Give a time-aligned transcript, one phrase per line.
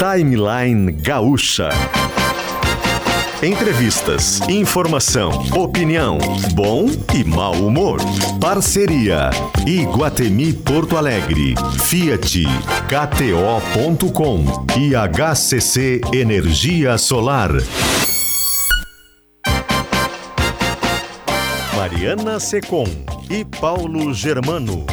[0.00, 1.68] Timeline Gaúcha.
[3.42, 6.16] Entrevistas, informação, opinião,
[6.54, 8.00] bom e mau humor.
[8.40, 9.28] Parceria
[9.66, 12.44] Iguatemi Porto Alegre, Fiat,
[12.88, 14.42] KTO.com
[14.78, 17.50] e HCC Energia Solar.
[21.76, 22.86] Mariana Secom
[23.28, 24.86] e Paulo Germano.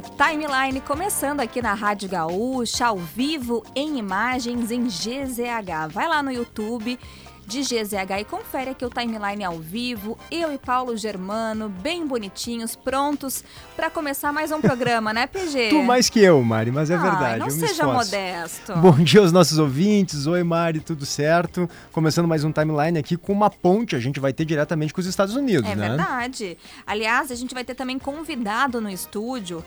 [0.00, 5.92] Timeline começando aqui na Rádio Gaúcha, ao vivo, em imagens, em GZH.
[5.92, 6.98] Vai lá no YouTube
[7.46, 10.16] de GZH e confere aqui o timeline ao vivo.
[10.30, 13.42] Eu e Paulo Germano, bem bonitinhos, prontos
[13.74, 15.70] para começar mais um programa, né, PG?
[15.74, 17.38] Tu mais que eu, Mari, mas é Ai, verdade.
[17.40, 18.76] Não seja modesto.
[18.76, 20.28] Bom dia aos nossos ouvintes.
[20.28, 21.68] Oi, Mari, tudo certo?
[21.90, 23.96] Começando mais um timeline aqui com uma ponte.
[23.96, 25.88] A gente vai ter diretamente com os Estados Unidos, É né?
[25.88, 26.56] verdade.
[26.86, 29.64] Aliás, a gente vai ter também convidado no estúdio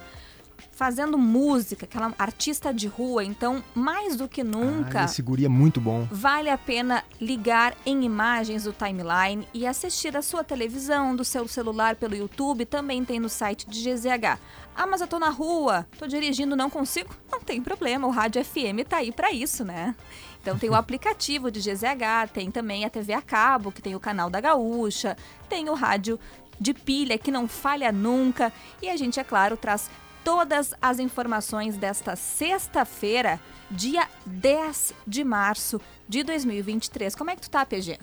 [0.73, 3.23] fazendo música, aquela artista de rua.
[3.23, 6.07] Então, mais do que Ah, nunca, esse guri é muito bom.
[6.11, 11.47] vale a pena ligar em imagens do timeline e assistir da sua televisão, do seu
[11.47, 14.39] celular pelo YouTube, também tem no site de GZH.
[14.75, 17.15] Ah, mas eu tô na rua, tô dirigindo, não consigo?
[17.31, 19.95] Não tem problema, o Rádio FM tá aí pra isso, né?
[20.41, 23.99] Então tem o aplicativo de GZH, tem também a TV a cabo, que tem o
[23.99, 25.15] canal da Gaúcha,
[25.47, 26.19] tem o rádio
[26.59, 29.89] de pilha que não falha nunca e a gente, é claro, traz
[30.23, 37.15] todas as informações desta sexta-feira, dia 10 de março de 2023.
[37.15, 37.97] Como é que tu tá, PG?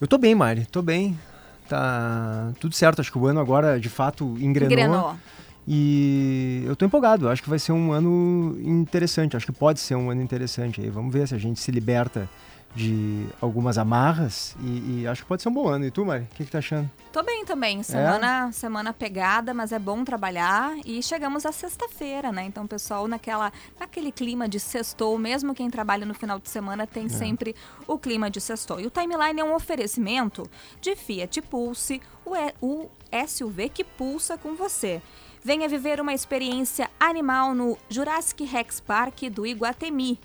[0.00, 1.18] Eu tô bem, Mari, tô bem.
[1.68, 3.00] Tá tudo certo.
[3.00, 4.72] Acho que o ano agora, de fato, engrenou.
[4.72, 5.16] Engrenou.
[5.66, 7.28] E eu tô empolgado.
[7.28, 9.36] Acho que vai ser um ano interessante.
[9.36, 10.80] Acho que pode ser um ano interessante.
[10.80, 12.28] Aí vamos ver se a gente se liberta
[12.78, 14.54] de algumas amarras.
[14.60, 15.84] E, e acho que pode ser um bom ano.
[15.84, 16.22] E tu, Mari?
[16.30, 16.88] O que, que tá achando?
[17.12, 17.82] Tô bem também.
[17.82, 20.76] Semana, semana pegada, mas é bom trabalhar.
[20.84, 22.44] E chegamos à sexta-feira, né?
[22.44, 27.08] Então, pessoal, naquela, naquele clima de sextou, mesmo quem trabalha no final de semana tem
[27.08, 27.56] sempre
[27.86, 28.78] o clima de sextou.
[28.78, 30.48] E o timeline é um oferecimento
[30.80, 32.88] de Fiat Pulse, o, E- o
[33.26, 35.02] SUV que pulsa com você.
[35.42, 40.18] Venha viver uma experiência animal no Jurassic Rex Park do Iguatemi.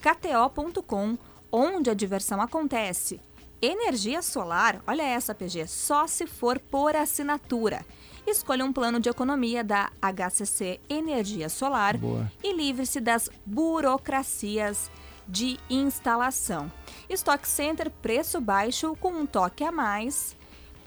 [0.00, 1.18] KTO.com,
[1.52, 3.20] onde a diversão acontece.
[3.62, 7.84] Energia solar, olha essa PG, só se for por assinatura.
[8.26, 12.30] Escolha um plano de economia da HCC Energia Solar Boa.
[12.42, 14.90] e livre-se das burocracias
[15.28, 16.70] de instalação.
[17.08, 20.36] Stock Center, preço baixo com um toque a mais.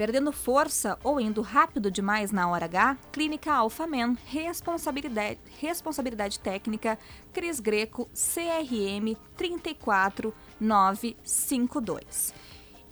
[0.04, 7.00] Perdendo força ou indo rápido demais na hora H, Clínica Alphaman, responsabilidade, responsabilidade técnica,
[7.32, 12.34] Cris Greco, CRM 34952.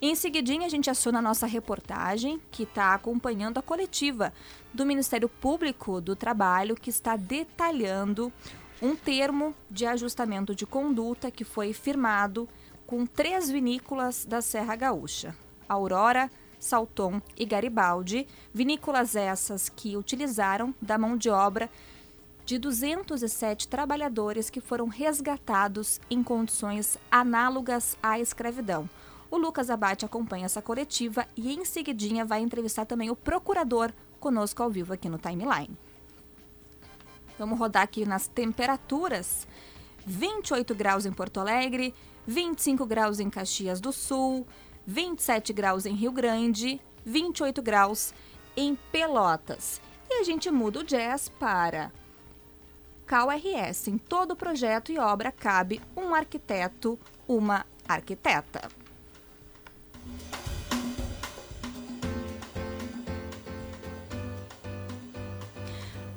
[0.02, 4.32] Em seguidinha, a gente aciona a nossa reportagem, que está acompanhando a coletiva
[4.74, 8.32] do Ministério Público do Trabalho, que está detalhando
[8.82, 12.48] um termo de ajustamento de conduta que foi firmado
[12.88, 15.36] com três vinícolas da Serra Gaúcha:
[15.68, 21.70] Aurora, Salton e Garibaldi, vinícolas essas que utilizaram da mão de obra
[22.46, 28.90] de 207 trabalhadores que foram resgatados em condições análogas à escravidão.
[29.30, 34.62] O Lucas Abate acompanha essa coletiva e em seguidinha vai entrevistar também o procurador conosco
[34.62, 35.78] ao vivo aqui no Timeline.
[37.40, 39.48] Vamos rodar aqui nas temperaturas.
[40.06, 41.94] 28 graus em Porto Alegre,
[42.28, 44.46] 25 graus em Caxias do Sul,
[44.86, 48.14] 27 graus em Rio Grande, 28 graus
[48.56, 49.82] em Pelotas.
[50.10, 51.92] E a gente muda o jazz para
[53.06, 53.90] CalRS.
[53.90, 58.70] Em todo projeto e obra cabe um arquiteto, uma arquiteta.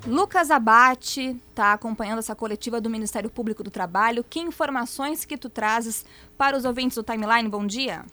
[0.07, 4.23] Lucas Abate está acompanhando essa coletiva do Ministério Público do Trabalho.
[4.23, 6.05] Que informações que tu trazes
[6.37, 7.49] para os ouvintes do Timeline?
[7.49, 8.05] Bom dia.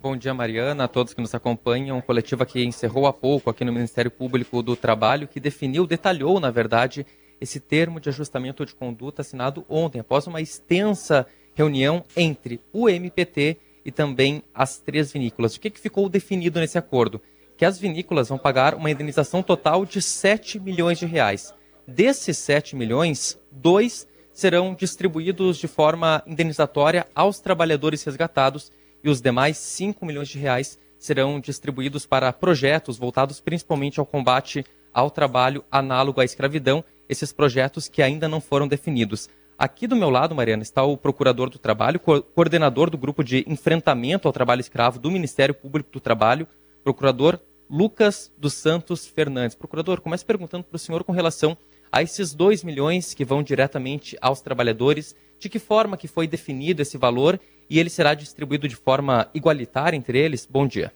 [0.00, 2.00] Bom dia, Mariana, a todos que nos acompanham.
[2.00, 6.52] Coletiva que encerrou há pouco aqui no Ministério Público do Trabalho, que definiu, detalhou, na
[6.52, 7.04] verdade,
[7.40, 13.56] esse termo de ajustamento de conduta assinado ontem, após uma extensa reunião entre o MPT
[13.84, 15.56] e também as três vinícolas.
[15.56, 17.20] O que, que ficou definido nesse acordo?
[17.56, 21.52] Que as vinícolas vão pagar uma indenização total de 7 milhões de reais.
[21.84, 28.70] Desses 7 milhões, dois serão distribuídos de forma indenizatória aos trabalhadores resgatados
[29.02, 34.64] e os demais 5 milhões de reais serão distribuídos para projetos voltados principalmente ao combate
[34.92, 39.28] ao trabalho análogo à escravidão esses projetos que ainda não foram definidos.
[39.56, 43.44] Aqui do meu lado, Mariana, está o procurador do trabalho, co coordenador do grupo de
[43.48, 46.46] enfrentamento ao trabalho escravo do Ministério Público do Trabalho,
[46.84, 49.56] procurador Lucas dos Santos Fernandes.
[49.56, 51.56] Procurador, começo perguntando para o senhor com relação
[51.90, 56.82] a esses 2 milhões que vão diretamente aos trabalhadores, de que forma que foi definido
[56.82, 60.46] esse valor e ele será distribuído de forma igualitária entre eles?
[60.46, 60.92] Bom dia.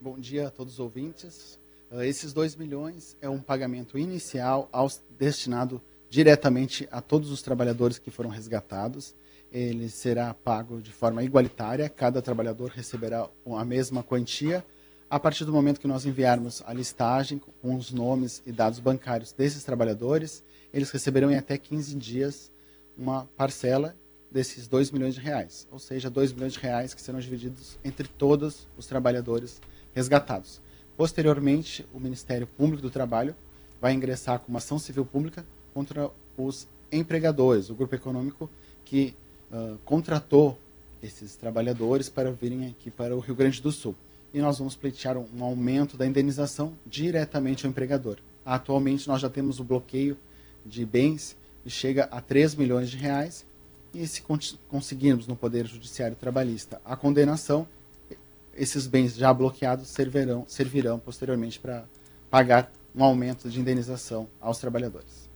[0.00, 1.58] Bom dia a todos os ouvintes.
[1.90, 7.98] Uh, esses 2 milhões é um pagamento inicial aos, destinado diretamente a todos os trabalhadores
[7.98, 9.14] que foram resgatados.
[9.50, 14.64] Ele será pago de forma igualitária, cada trabalhador receberá a mesma quantia.
[15.08, 19.32] A partir do momento que nós enviarmos a listagem com os nomes e dados bancários
[19.32, 20.42] desses trabalhadores,
[20.74, 22.50] eles receberão em até 15 dias
[22.98, 23.94] uma parcela
[24.36, 28.06] desses 2 milhões de reais, ou seja, 2 milhões de reais que serão divididos entre
[28.06, 29.62] todos os trabalhadores
[29.94, 30.60] resgatados.
[30.94, 33.34] Posteriormente, o Ministério Público do Trabalho
[33.80, 35.42] vai ingressar com uma ação civil pública
[35.72, 38.50] contra os empregadores, o grupo econômico
[38.84, 39.14] que
[39.50, 40.58] uh, contratou
[41.02, 43.94] esses trabalhadores para virem aqui para o Rio Grande do Sul.
[44.34, 48.18] E nós vamos pleitear um aumento da indenização diretamente ao empregador.
[48.44, 50.14] Atualmente nós já temos o bloqueio
[50.64, 53.45] de bens que chega a 3 milhões de reais
[54.02, 54.22] e se
[54.68, 57.66] conseguirmos no Poder Judiciário Trabalhista a condenação,
[58.54, 61.84] esses bens já bloqueados servirão, servirão posteriormente para
[62.30, 65.28] pagar um aumento de indenização aos trabalhadores.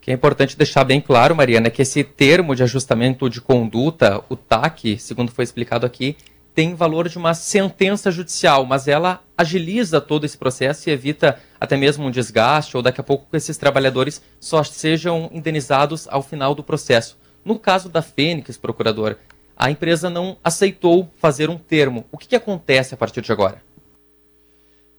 [0.00, 4.36] Que é importante deixar bem claro, Mariana, que esse termo de ajustamento de conduta, o
[4.36, 6.16] TAC, segundo foi explicado aqui,
[6.54, 11.76] tem valor de uma sentença judicial, mas ela agiliza todo esse processo e evita até
[11.76, 16.54] mesmo um desgaste ou daqui a pouco que esses trabalhadores só sejam indenizados ao final
[16.54, 17.18] do processo.
[17.44, 19.16] No caso da Fênix, procurador,
[19.56, 22.06] a empresa não aceitou fazer um termo.
[22.10, 23.62] O que, que acontece a partir de agora?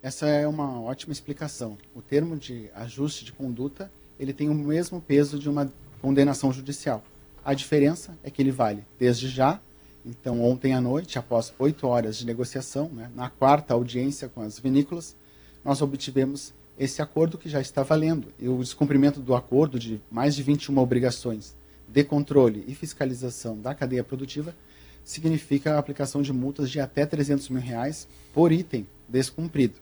[0.01, 1.77] Essa é uma ótima explicação.
[1.95, 5.71] O termo de ajuste de conduta ele tem o mesmo peso de uma
[6.01, 7.03] condenação judicial.
[7.44, 9.59] A diferença é que ele vale desde já.
[10.06, 14.59] Então, ontem à noite, após oito horas de negociação, né, na quarta audiência com as
[14.59, 15.15] vinícolas,
[15.63, 18.27] nós obtivemos esse acordo que já está valendo.
[18.39, 21.56] E o descumprimento do acordo de mais de 21 obrigações
[21.88, 24.56] de controle e fiscalização da cadeia produtiva
[25.04, 29.76] significa a aplicação de multas de até 300 mil reais por item descumprido.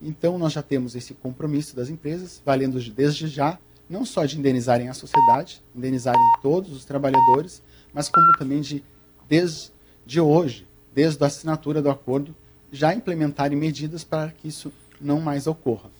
[0.00, 3.58] Então, nós já temos esse compromisso das empresas, valendo desde já,
[3.88, 7.62] não só de indenizarem a sociedade, indenizarem todos os trabalhadores,
[7.92, 8.84] mas como também de,
[9.28, 12.36] desde hoje, desde a assinatura do acordo,
[12.70, 15.90] já implementarem medidas para que isso não mais ocorra.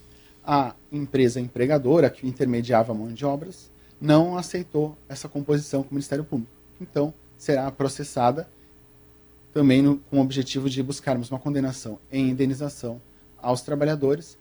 [0.44, 5.94] A empresa empregadora, que intermediava a mão de obras, não aceitou essa composição com o
[5.94, 6.52] Ministério Público.
[6.80, 8.48] Então, será processada
[9.52, 13.00] também no, com o objetivo de buscarmos uma condenação em indenização
[13.40, 14.38] aos trabalhadores.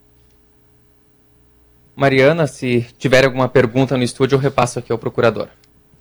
[1.96, 5.48] Mariana, se tiver alguma pergunta no estúdio, eu repasso aqui ao procurador.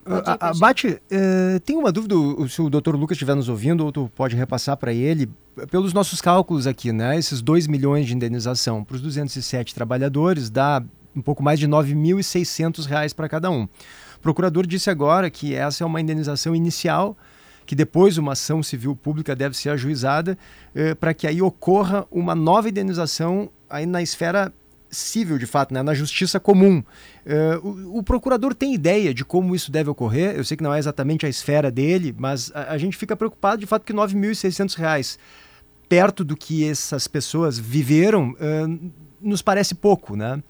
[0.06, 2.15] A, a, Bate, uh, tem uma dúvida,
[2.48, 5.30] se o doutor Lucas estiver nos ouvindo, ou tu pode repassar para ele,
[5.69, 10.81] pelos nossos cálculos aqui, né, esses 2 milhões de indenização para os 207 trabalhadores dá
[11.17, 13.63] um pouco mais de R$ 9.600 para cada um.
[13.63, 17.17] O procurador disse agora que essa é uma indenização inicial,
[17.65, 20.37] que depois uma ação civil pública deve ser ajuizada,
[20.73, 24.53] eh, para que aí ocorra uma nova indenização aí na esfera
[24.89, 25.83] civil, de fato, né?
[25.83, 26.81] na justiça comum.
[27.25, 30.36] Uh, o, o, procurador tem ideia de como isso deve ocorrer?
[30.36, 33.59] Eu sei que não é exatamente a esfera dele, mas a, a gente fica preocupado
[33.59, 35.17] de fato que R$ 9.600,
[35.89, 40.41] perto do que essas pessoas viveram, uh, nos parece pouco, né?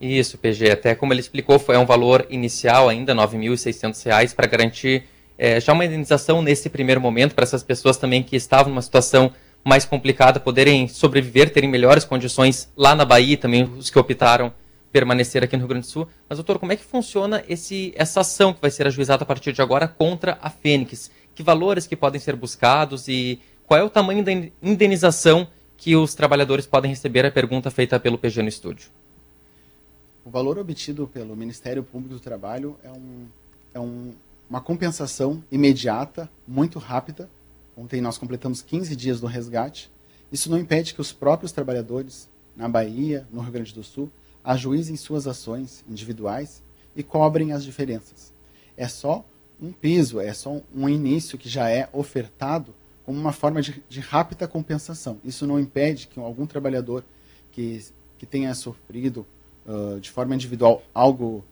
[0.00, 0.70] Isso, PG.
[0.70, 5.04] Até como ele explicou, foi um valor inicial ainda, R$ 9.600, para garantir
[5.36, 9.32] é, já uma indenização nesse primeiro momento, para essas pessoas também que estavam numa situação
[9.62, 14.52] mais complicada poderem sobreviver, terem melhores condições lá na Bahia, também os que optaram
[14.90, 16.08] permanecer aqui no Rio Grande do Sul.
[16.28, 19.52] Mas, doutor, como é que funciona esse, essa ação que vai ser ajuizada a partir
[19.52, 21.10] de agora contra a Fênix?
[21.34, 26.14] Que valores que podem ser buscados e qual é o tamanho da indenização que os
[26.14, 27.24] trabalhadores podem receber?
[27.24, 28.90] A pergunta feita pelo PG no estúdio.
[30.22, 33.26] O valor obtido pelo Ministério Público do Trabalho é, um,
[33.72, 34.12] é um,
[34.48, 37.30] uma compensação imediata, muito rápida.
[37.74, 39.90] Ontem nós completamos 15 dias do resgate.
[40.30, 44.10] Isso não impede que os próprios trabalhadores, na Bahia, no Rio Grande do Sul,
[44.44, 46.62] ajuizem suas ações individuais
[46.94, 48.32] e cobrem as diferenças.
[48.76, 49.24] É só
[49.60, 52.74] um piso, é só um início que já é ofertado
[53.04, 55.18] como uma forma de, de rápida compensação.
[55.24, 57.04] Isso não impede que algum trabalhador
[57.52, 57.82] que,
[58.18, 59.26] que tenha sofrido
[59.70, 61.44] uh, de forma individual algo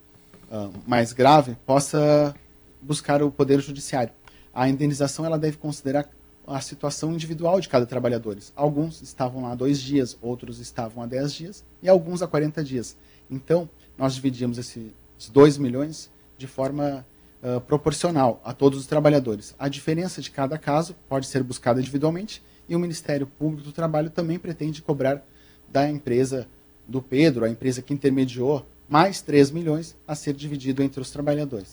[0.51, 2.35] uh, mais grave, possa
[2.81, 4.13] buscar o poder judiciário.
[4.53, 6.09] A indenização ela deve considerar
[6.45, 8.37] a situação individual de cada trabalhador.
[8.55, 12.97] Alguns estavam lá dois dias, outros estavam há 10 dias e alguns há 40 dias.
[13.29, 14.91] Então, nós dividimos esses
[15.31, 17.05] 2 milhões de forma
[17.43, 19.53] uh, proporcional a todos os trabalhadores.
[19.59, 24.09] A diferença de cada caso pode ser buscada individualmente e o Ministério Público do Trabalho
[24.09, 25.23] também pretende cobrar
[25.67, 26.47] da empresa
[26.89, 31.71] do Pedro, a empresa que intermediou, mais 3 milhões a ser dividido entre os trabalhadores.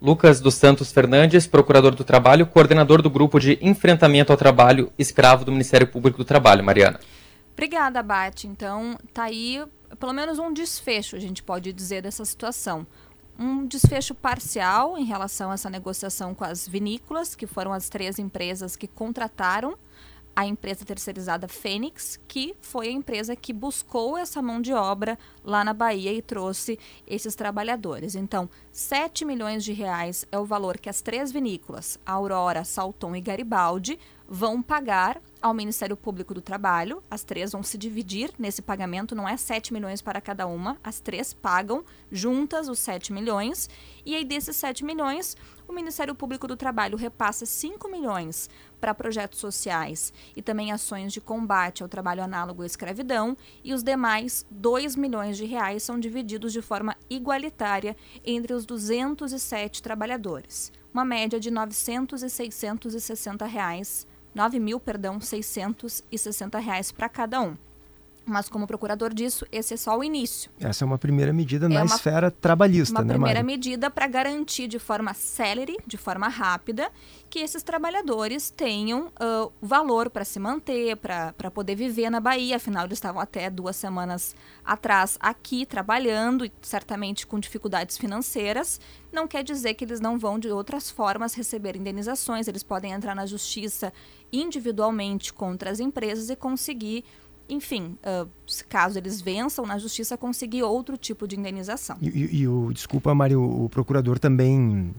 [0.00, 5.44] Lucas dos Santos Fernandes, procurador do Trabalho, coordenador do Grupo de Enfrentamento ao Trabalho Escravo
[5.44, 6.62] do Ministério Público do Trabalho.
[6.62, 7.00] Mariana.
[7.52, 8.46] Obrigada, Bate.
[8.46, 9.60] Então, tá aí
[9.98, 12.86] pelo menos um desfecho, a gente pode dizer, dessa situação.
[13.38, 18.18] Um desfecho parcial em relação a essa negociação com as vinícolas, que foram as três
[18.18, 19.76] empresas que contrataram
[20.38, 25.64] a empresa terceirizada Fênix, que foi a empresa que buscou essa mão de obra lá
[25.64, 26.78] na Bahia e trouxe
[27.08, 28.14] esses trabalhadores.
[28.14, 33.20] Então, 7 milhões de reais é o valor que as três vinícolas, Aurora, Salton e
[33.20, 37.02] Garibaldi, vão pagar ao Ministério Público do Trabalho.
[37.10, 40.76] As três vão se dividir nesse pagamento, não é 7 milhões para cada uma.
[40.84, 43.68] As três pagam juntas os 7 milhões.
[44.04, 45.34] E aí, desses 7 milhões,
[45.66, 48.50] o Ministério Público do Trabalho repassa 5 milhões
[48.80, 53.36] para projetos sociais e também ações de combate ao trabalho análogo à escravidão.
[53.62, 59.82] E os demais 2 milhões de reais são divididos de forma igualitária entre os 207
[59.82, 60.72] trabalhadores.
[60.92, 67.56] Uma média de 900 e 660 reais 9 mil, perdão, 660 reais para cada um.
[68.28, 70.50] Mas, como procurador disso, esse é só o início.
[70.60, 73.46] Essa é uma primeira medida é na uma, esfera trabalhista, uma né, Uma primeira Mari?
[73.46, 76.90] medida para garantir de forma célere, de forma rápida,
[77.30, 82.56] que esses trabalhadores tenham uh, valor para se manter, para poder viver na Bahia.
[82.56, 88.78] Afinal, eles estavam até duas semanas atrás aqui trabalhando e certamente com dificuldades financeiras.
[89.10, 92.46] Não quer dizer que eles não vão, de outras formas, receber indenizações.
[92.46, 93.92] Eles podem entrar na justiça
[94.30, 97.04] individualmente contra as empresas e conseguir
[97.48, 98.28] enfim, uh,
[98.68, 101.96] caso eles vençam na justiça, conseguir outro tipo de indenização.
[102.00, 104.94] E, e, e o, desculpa, Mário, o procurador também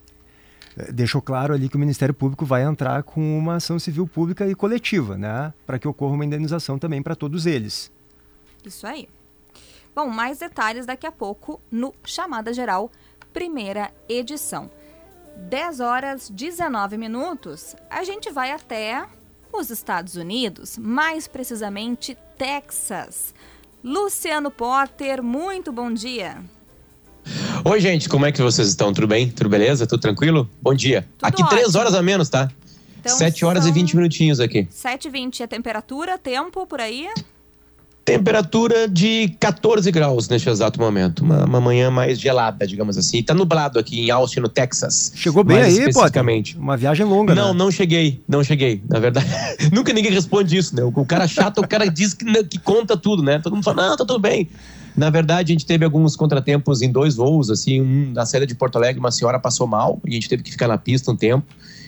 [0.78, 4.48] eh, deixou claro ali que o Ministério Público vai entrar com uma ação civil pública
[4.48, 5.54] e coletiva, né?
[5.66, 7.92] Para que ocorra uma indenização também para todos eles.
[8.66, 9.08] Isso aí.
[9.96, 12.92] Bom, mais detalhes daqui a pouco no Chamada Geral,
[13.34, 14.70] primeira edição.
[15.36, 19.08] 10 horas 19 minutos, a gente vai até
[19.52, 23.36] os Estados Unidos, mais precisamente Texas.
[23.84, 26.38] Luciano Potter, muito bom dia.
[27.66, 28.94] Oi, gente, como é que vocês estão?
[28.94, 29.30] Tudo bem?
[29.30, 29.86] Tudo beleza?
[29.86, 30.50] Tudo tranquilo?
[30.62, 31.06] Bom dia.
[31.18, 31.50] Tudo aqui ótimo.
[31.50, 32.50] três horas a menos, tá?
[33.02, 34.66] Então, 7 horas e 20 minutinhos aqui.
[34.72, 37.10] 7h20 a temperatura, tempo por aí?
[38.10, 41.24] Temperatura de 14 graus neste exato momento.
[41.24, 43.22] Uma, uma manhã mais gelada, digamos assim.
[43.22, 45.12] Tá nublado aqui em Austin, no Texas.
[45.16, 46.58] Chegou bem aí, especificamente.
[46.58, 47.60] Uma viagem longa, Não, né?
[47.60, 48.82] não cheguei, não cheguei.
[48.90, 49.28] Na verdade,
[49.72, 50.84] nunca ninguém responde isso, né?
[50.84, 53.38] O cara chato, o cara diz que, que conta tudo, né?
[53.38, 54.50] Todo mundo fala, não, tá tudo bem.
[54.98, 58.56] Na verdade, a gente teve alguns contratempos em dois voos, assim, um na saída de
[58.56, 61.16] Porto Alegre, uma senhora passou mal e a gente teve que ficar na pista um
[61.16, 61.46] tempo.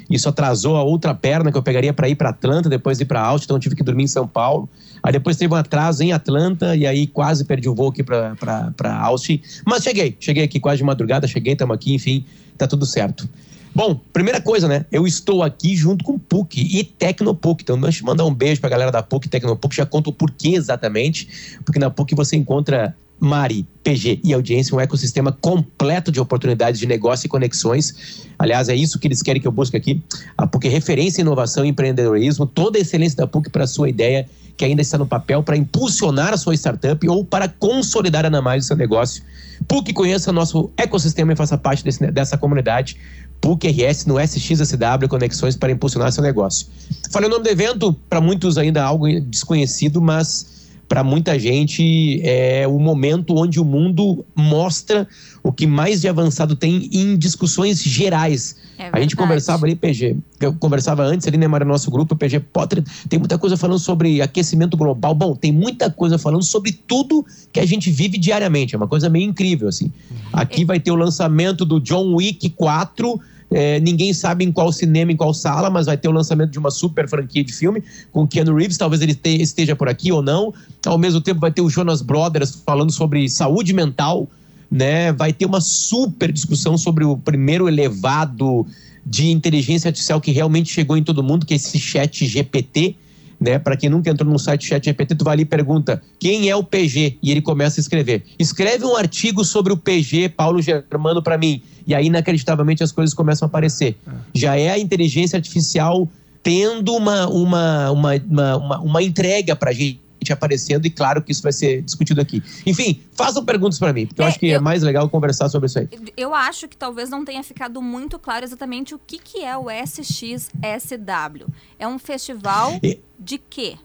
[0.10, 3.22] Isso atrasou a outra perna que eu pegaria para ir para Atlanta, depois ir para
[3.22, 4.70] Austin, então eu tive que dormir em São Paulo.
[5.04, 8.98] Aí depois teve um atraso em Atlanta e aí quase perdi o voo aqui para
[9.02, 9.42] Austin.
[9.66, 12.26] Mas cheguei, cheguei aqui quase de madrugada, cheguei, estamos aqui, enfim,
[12.58, 13.28] tá tudo certo.
[13.74, 14.86] Bom, primeira coisa, né?
[14.92, 17.64] Eu estou aqui junto com PUC e Tecnopuc.
[17.64, 19.74] Então, deixa mandar um beijo pra galera da PUC e Tecnopuc.
[19.74, 21.58] Já conto o porquê exatamente.
[21.64, 22.94] Porque na PUC você encontra
[23.24, 28.26] Mari, PG e audiência, um ecossistema completo de oportunidades de negócio e conexões.
[28.40, 30.04] Aliás, é isso que eles querem que eu busque aqui.
[30.36, 33.68] A PUC é referência em inovação e empreendedorismo, toda a excelência da PUC para a
[33.68, 38.26] sua ideia, que ainda está no papel, para impulsionar a sua startup ou para consolidar
[38.26, 39.22] ainda mais o seu negócio.
[39.68, 42.98] PUC conheça nosso ecossistema e faça parte desse, dessa comunidade.
[43.40, 46.66] PUC RS no SXSW, conexões para impulsionar seu negócio.
[47.12, 50.61] Falei o nome do evento, para muitos ainda algo desconhecido, mas
[50.92, 55.08] para muita gente é o momento onde o mundo mostra
[55.42, 58.58] o que mais de avançado tem em discussões gerais.
[58.78, 62.14] É a gente conversava ali, PG, eu conversava antes ali, né, Mara, no nosso grupo,
[62.14, 65.16] PG Potter, tem muita coisa falando sobre aquecimento global.
[65.16, 68.76] Bom, tem muita coisa falando sobre tudo que a gente vive diariamente.
[68.76, 69.90] É uma coisa meio incrível, assim.
[70.34, 73.18] Aqui vai ter o lançamento do John Wick 4.
[73.52, 76.58] É, ninguém sabe em qual cinema, em qual sala, mas vai ter o lançamento de
[76.58, 78.78] uma super franquia de filme com Keanu Reeves.
[78.78, 80.54] Talvez ele te- esteja por aqui ou não.
[80.86, 84.28] Ao mesmo tempo, vai ter o Jonas Brothers falando sobre saúde mental.
[84.70, 85.12] Né?
[85.12, 88.66] Vai ter uma super discussão sobre o primeiro elevado
[89.06, 92.96] de inteligência artificial que realmente chegou em todo mundo, que é esse chat GPT.
[93.42, 93.58] Né?
[93.58, 96.56] Para quem nunca entrou no site chat GPT, tu vai ali e pergunta quem é
[96.56, 98.24] o PG e ele começa a escrever.
[98.38, 101.60] Escreve um artigo sobre o PG, Paulo Germano, para mim.
[101.88, 103.98] E aí, inacreditavelmente, as coisas começam a aparecer.
[104.32, 106.08] Já é a inteligência artificial
[106.44, 111.42] tendo uma, uma, uma, uma, uma, uma entrega para gente aparecendo, e claro que isso
[111.42, 112.44] vai ser discutido aqui.
[112.66, 115.10] Enfim, façam perguntas para mim, porque é, eu acho que é eu, é mais legal
[115.10, 115.88] conversar sobre isso aí.
[116.18, 119.68] Eu acho que talvez não tenha ficado muito claro exatamente o que, que é o
[119.70, 121.48] SXSW.
[121.80, 123.00] É um festival e...
[123.18, 123.76] de quê?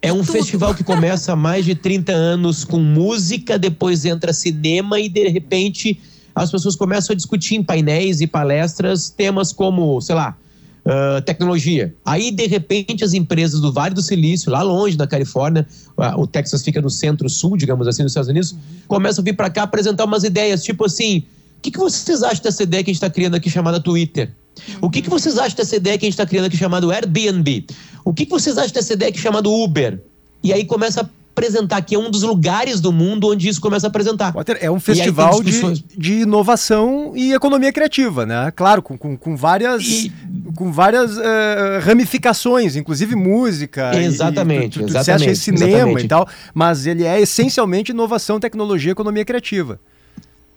[0.00, 0.32] É um Tudo.
[0.32, 5.28] festival que começa há mais de 30 anos com música, depois entra cinema e de
[5.28, 6.00] repente
[6.34, 10.36] as pessoas começam a discutir em painéis e palestras temas como, sei lá,
[11.24, 11.94] tecnologia.
[12.04, 15.66] Aí, de repente, as empresas do Vale do Silício, lá longe da Califórnia,
[16.16, 18.54] o Texas fica no centro-sul, digamos assim, dos Estados Unidos,
[18.86, 21.24] começam a vir para cá apresentar umas ideias, tipo assim:
[21.58, 24.30] o que, que vocês acham dessa ideia que a gente está criando aqui chamada Twitter?
[24.80, 27.66] O que, que vocês acham dessa ideia que a gente está criando aqui chamado Airbnb?
[28.04, 30.00] O que, que vocês acham dessa ideia aqui chamado Uber?
[30.42, 33.88] E aí começa apresentar, que é um dos lugares do mundo onde isso começa a
[33.88, 34.32] apresentar.
[34.32, 38.50] Potter, é um festival de, de inovação e economia criativa, né?
[38.56, 40.12] Claro, com, com, com várias, e...
[40.54, 41.20] com várias uh,
[41.82, 43.94] ramificações, inclusive música.
[44.00, 44.78] Exatamente.
[44.78, 46.04] E, tu, tu, exatamente, cinema exatamente.
[46.06, 49.78] e tal, mas ele é essencialmente inovação, tecnologia e economia criativa.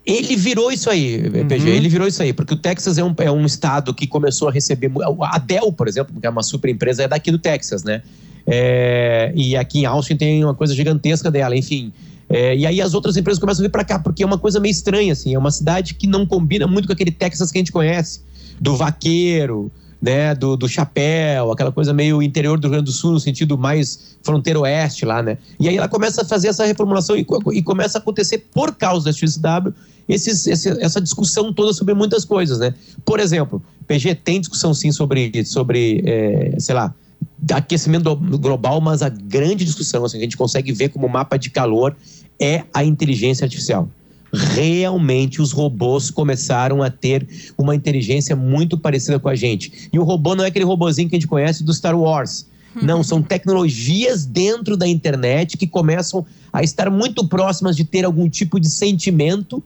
[0.05, 1.75] Ele virou isso aí, PG, uhum.
[1.75, 4.51] ele virou isso aí, porque o Texas é um, é um estado que começou a
[4.51, 4.89] receber.
[5.21, 8.01] A Dell, por exemplo, que é uma super empresa, é daqui do Texas, né?
[8.45, 11.91] É, e aqui em Austin tem uma coisa gigantesca dela, enfim.
[12.29, 14.59] É, e aí as outras empresas começam a vir para cá, porque é uma coisa
[14.59, 15.33] meio estranha, assim.
[15.33, 18.21] É uma cidade que não combina muito com aquele Texas que a gente conhece,
[18.59, 23.13] do vaqueiro, né, do, do chapéu, aquela coisa meio interior do Rio Grande do Sul,
[23.13, 25.37] no sentido mais fronteira oeste lá, né?
[25.59, 29.05] E aí ela começa a fazer essa reformulação e, e começa a acontecer por causa
[29.05, 29.73] da XW
[30.07, 32.73] esses, esse, essa discussão toda sobre muitas coisas, né?
[33.05, 36.93] Por exemplo, PG tem discussão sim sobre, sobre é, sei lá,
[37.53, 41.49] aquecimento global, mas a grande discussão assim, que a gente consegue ver como mapa de
[41.49, 41.95] calor
[42.39, 43.89] é a inteligência artificial.
[44.31, 47.27] Realmente os robôs começaram a ter
[47.57, 49.89] uma inteligência muito parecida com a gente.
[49.91, 52.45] E o robô não é aquele robôzinho que a gente conhece do Star Wars.
[52.81, 58.29] Não, são tecnologias dentro da internet que começam a estar muito próximas de ter algum
[58.29, 59.63] tipo de sentimento,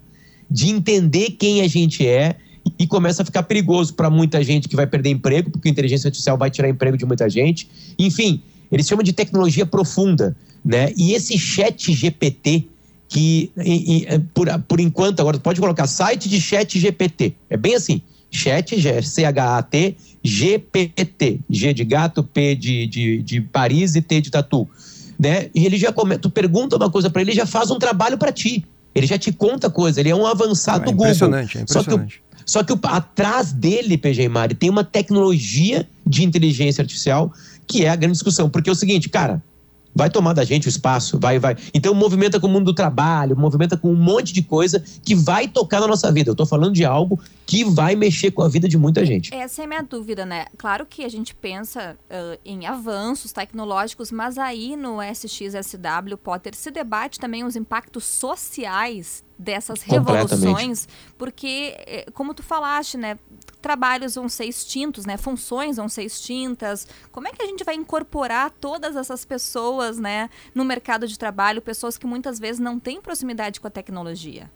[0.49, 2.37] de entender quem a gente é
[2.77, 6.07] e começa a ficar perigoso para muita gente que vai perder emprego, porque a inteligência
[6.07, 7.69] artificial vai tirar emprego de muita gente.
[7.97, 10.91] Enfim, eles chamam de tecnologia profunda, né?
[10.97, 12.67] E esse chat GPT,
[13.07, 17.57] que e, e, é, por, por enquanto, agora pode colocar site de chat GPT, é
[17.57, 24.21] bem assim, chat, C-H-A-T, GPT, G de gato, P de, de, de Paris e T
[24.21, 24.67] de tatu,
[25.19, 25.49] né?
[25.53, 28.17] E ele já começa, tu pergunta uma coisa para ele, ele já faz um trabalho
[28.17, 28.65] para ti.
[28.95, 31.59] Ele já te conta coisa, ele é um avançado é, impressionante, Google.
[31.59, 31.71] É impressionante.
[31.71, 37.31] Só que só que o, atrás dele, PG Mari, tem uma tecnologia de inteligência artificial
[37.67, 38.49] que é a grande discussão.
[38.49, 39.41] Porque é o seguinte, cara,
[39.95, 41.55] vai tomar da gente o espaço, vai, vai.
[41.73, 45.47] Então movimenta com o mundo do trabalho, movimenta com um monte de coisa que vai
[45.47, 46.31] tocar na nossa vida.
[46.31, 49.33] Eu tô falando de algo que vai mexer com a vida de muita gente.
[49.33, 50.45] Essa é a minha dúvida, né?
[50.57, 56.71] Claro que a gente pensa uh, em avanços tecnológicos, mas aí no SXSW Potter se
[56.71, 63.17] debate também os impactos sociais dessas revoluções, porque eh, como tu falaste, né,
[63.61, 65.15] trabalhos vão ser extintos, né?
[65.15, 66.85] Funções vão ser extintas.
[67.11, 71.61] Como é que a gente vai incorporar todas essas pessoas, né, no mercado de trabalho,
[71.61, 74.51] pessoas que muitas vezes não têm proximidade com a tecnologia?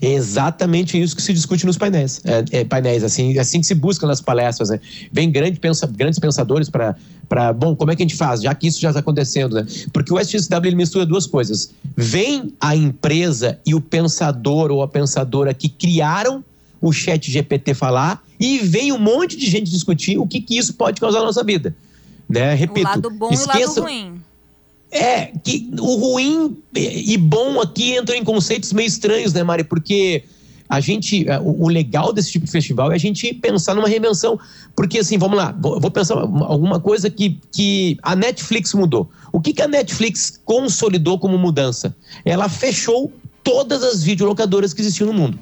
[0.00, 3.74] É exatamente isso que se discute nos painéis, é, é, painéis assim, assim que se
[3.74, 4.70] busca nas palestras.
[4.70, 4.80] Né?
[5.12, 8.66] Vem grande pensa, grandes pensadores para, bom, como é que a gente faz, já que
[8.66, 9.66] isso já está acontecendo, né?
[9.92, 11.70] Porque o SXW ele mistura duas coisas.
[11.96, 16.44] Vem a empresa e o pensador ou a pensadora que criaram
[16.80, 20.74] o chat GPT falar e vem um monte de gente discutir o que, que isso
[20.74, 21.74] pode causar na nossa vida.
[22.28, 22.54] Né?
[22.54, 24.20] Repito, o lado bom e o lado ruim.
[24.94, 29.64] É, que o ruim e bom aqui entram em conceitos meio estranhos, né, Mari?
[29.64, 30.22] Porque
[30.68, 34.38] a gente, é, o, legal desse tipo de festival é a gente pensar numa reinvenção.
[34.74, 39.10] Porque, assim, vamos lá, vou, pensar alguma coisa que, que a Netflix mudou.
[39.32, 41.94] O que, que a Netflix consolidou como mudança?
[42.24, 45.38] Ela fechou todas as videolocadoras que existiam no mundo.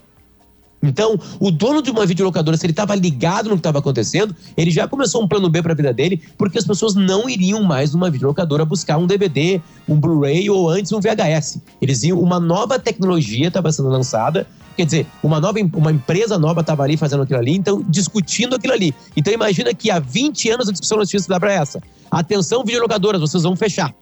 [0.82, 4.70] Então, o dono de uma videolocadora, se ele estava ligado no que estava acontecendo, ele
[4.70, 7.92] já começou um plano B para a vida dele, porque as pessoas não iriam mais
[7.94, 11.60] numa videolocadora buscar um DVD, um Blu-ray ou antes um VHS.
[11.80, 14.44] Eles iam, uma nova tecnologia estava sendo lançada,
[14.76, 18.72] quer dizer, uma nova uma empresa nova estava ali fazendo aquilo ali, então discutindo aquilo
[18.72, 18.92] ali.
[19.16, 21.80] Então imagina que há 20 anos a discussão notícia dá para essa.
[22.10, 23.94] Atenção videolocadoras, vocês vão fechar.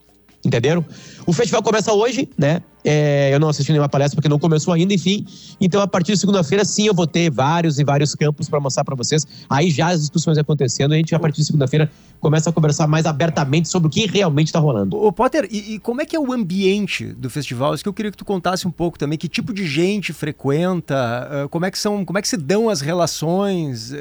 [0.44, 0.84] Entenderam?
[1.26, 2.62] O festival começa hoje, né?
[2.82, 5.26] É, eu não assisti nenhuma palestra porque não começou ainda, enfim.
[5.60, 8.84] Então, a partir de segunda-feira, sim, eu vou ter vários e vários campos para mostrar
[8.84, 9.26] para vocês.
[9.50, 13.04] Aí já as discussões acontecendo, a gente, a partir de segunda-feira, começa a conversar mais
[13.04, 14.96] abertamente sobre o que realmente está rolando.
[14.96, 17.74] Ô, Potter, e, e, como é que é o ambiente do festival?
[17.74, 19.18] Isso que eu queria que tu contasse um pouco também.
[19.18, 21.44] Que tipo de gente frequenta?
[21.44, 23.92] Uh, como é que são, como é que se dão as relações?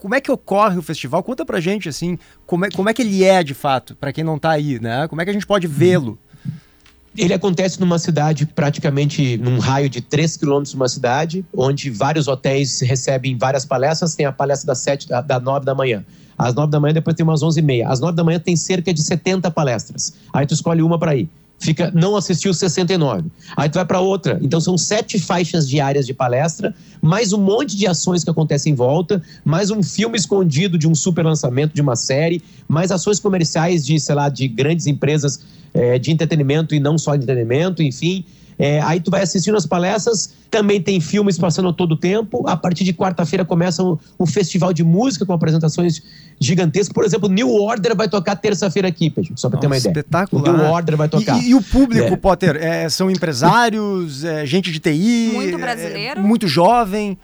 [0.00, 1.22] Como é que ocorre o festival?
[1.22, 4.24] Conta pra gente, assim, como é, como é que ele é de fato, para quem
[4.24, 5.06] não tá aí, né?
[5.08, 6.18] Como é que a gente pode vê-lo?
[7.16, 12.28] Ele acontece numa cidade, praticamente num raio de 3 quilômetros de uma cidade, onde vários
[12.28, 14.14] hotéis recebem várias palestras.
[14.14, 16.04] Tem a palestra das 7 da, da 9 da manhã.
[16.38, 17.88] Às 9 da manhã, depois tem umas 11 e meia.
[17.88, 20.14] Às 9 da manhã tem cerca de 70 palestras.
[20.32, 21.28] Aí tu escolhe uma para ir
[21.60, 23.28] fica não assistiu 69.
[23.56, 24.38] Aí tu vai para outra.
[24.42, 28.74] Então são sete faixas diárias de palestra, mais um monte de ações que acontecem em
[28.74, 33.86] volta, mais um filme escondido de um super lançamento de uma série, mais ações comerciais
[33.86, 35.40] de, sei lá, de grandes empresas
[35.72, 38.24] é, de entretenimento e não só de entretenimento, enfim.
[38.60, 42.46] É, aí tu vai assistindo as palestras, também tem filmes passando todo o tempo.
[42.46, 46.02] A partir de quarta-feira começa um, um, festival de música com apresentações
[46.38, 46.92] gigantescas.
[46.92, 49.90] Por exemplo, New Order vai tocar terça-feira aqui, Pedro, só para ter uma ideia.
[49.90, 50.54] Espetacular.
[50.54, 51.42] O New Order vai tocar.
[51.42, 52.16] E, e o público, é.
[52.16, 57.16] Potter, é, são empresários, é, gente de TI, muito brasileiro, muito jovem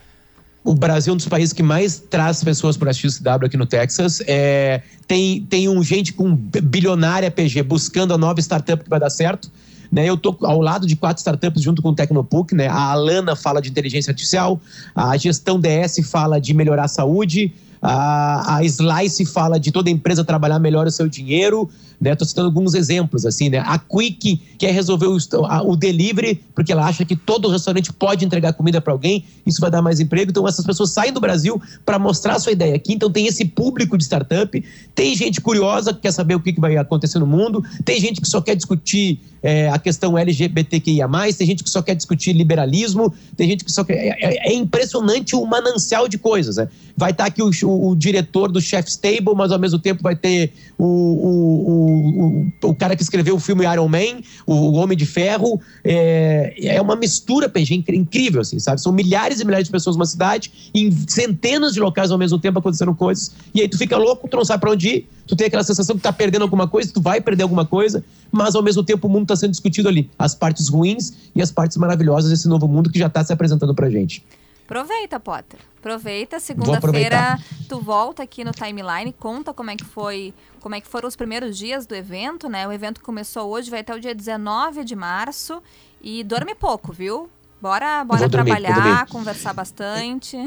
[0.63, 3.65] o Brasil é um dos países que mais traz pessoas para a XW aqui no
[3.65, 4.21] Texas.
[4.27, 9.09] É, tem, tem um gente com bilionária PG buscando a nova startup que vai dar
[9.09, 9.49] certo.
[9.91, 10.07] Né?
[10.07, 12.53] Eu estou ao lado de quatro startups junto com o Tecnopuc.
[12.53, 12.67] Né?
[12.67, 14.59] A Alana fala de inteligência artificial,
[14.95, 20.23] a gestão DS fala de melhorar a saúde, a, a Slice fala de toda empresa
[20.23, 22.15] trabalhar melhor o seu dinheiro, né?
[22.15, 23.59] Tô citando alguns exemplos, assim, né?
[23.59, 28.25] A Quick quer resolver o, a, o delivery, porque ela acha que todo restaurante pode
[28.25, 30.31] entregar comida para alguém, isso vai dar mais emprego.
[30.31, 32.93] Então, essas pessoas saem do Brasil para mostrar a sua ideia aqui.
[32.93, 34.63] Então, tem esse público de startup,
[34.93, 38.21] tem gente curiosa que quer saber o que, que vai acontecer no mundo, tem gente
[38.21, 43.13] que só quer discutir é, a questão LGBTQIA, tem gente que só quer discutir liberalismo,
[43.35, 43.95] tem gente que só quer.
[43.95, 46.67] É, é, é impressionante o manancial de coisas, né?
[46.95, 50.01] Vai estar tá aqui o, o, o diretor do Chef's Table, mas ao mesmo tempo
[50.01, 54.97] vai ter o, o o, o, cara que escreveu o filme Iron Man, o, Homem
[54.97, 55.59] de Ferro.
[55.83, 58.81] É, é uma mistura, PG, incrível, assim, sabe?
[58.81, 62.59] São milhares e milhares de pessoas numa cidade, em centenas de locais ao mesmo tempo
[62.59, 63.31] acontecendo coisas.
[63.53, 65.95] E aí tu fica louco, tu não sabe pra onde ir, tu tem aquela sensação
[65.95, 69.09] que tá perdendo alguma coisa, tu vai perder alguma coisa, mas ao mesmo tempo o
[69.09, 70.09] mundo está sendo discutido ali.
[70.17, 73.73] As partes ruins e as partes maravilhosas desse novo mundo que já está se apresentando
[73.73, 74.23] pra gente.
[74.67, 75.59] Aproveita, Potter.
[75.79, 76.41] Aproveita.
[76.41, 81.07] Segunda-feira tu volta aqui no timeline, conta como é que foi, como é que foram
[81.07, 82.67] os primeiros dias do evento, né?
[82.67, 85.63] O evento começou hoje, vai até o dia 19 de março.
[86.01, 87.29] E dorme pouco, viu?
[87.59, 90.37] Bora, bora trabalhar, conversar bastante.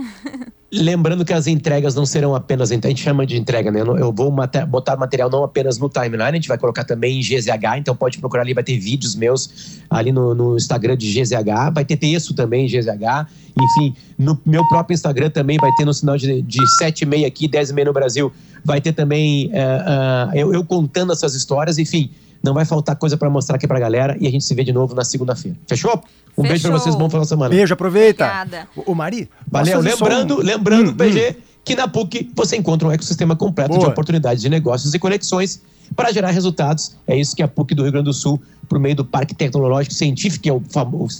[0.72, 2.70] Lembrando que as entregas não serão apenas.
[2.70, 3.80] A gente chama de entrega, né?
[3.80, 4.32] Eu vou
[4.68, 8.18] botar material não apenas no timeline, a gente vai colocar também em GZH, então pode
[8.18, 12.32] procurar ali, vai ter vídeos meus ali no, no Instagram de GZH, vai ter texto
[12.32, 13.26] também em GZH.
[13.60, 17.26] Enfim, no meu próprio Instagram também vai ter no sinal de, de 7 e meia
[17.26, 18.32] aqui, 10 e meia no Brasil,
[18.64, 22.08] vai ter também uh, uh, eu, eu contando essas histórias, enfim.
[22.42, 24.72] Não vai faltar coisa para mostrar aqui pra galera e a gente se vê de
[24.72, 25.56] novo na segunda-feira.
[25.66, 25.92] Fechou?
[26.36, 26.44] Um Fechou.
[26.44, 27.54] beijo pra vocês, bom final de semana.
[27.54, 28.24] Beijo, aproveita.
[28.24, 28.68] Obrigada.
[28.74, 30.42] O, o Mari, Valeu, lembrando, um...
[30.42, 31.42] lembrando, hum, PG, hum.
[31.64, 33.80] que na PUC você encontra um ecossistema completo Boa.
[33.80, 35.60] de oportunidades de negócios e conexões
[35.94, 36.92] para gerar resultados.
[37.06, 39.94] É isso que a PUC do Rio Grande do Sul, por meio do Parque Tecnológico
[39.94, 40.62] Científico, que é o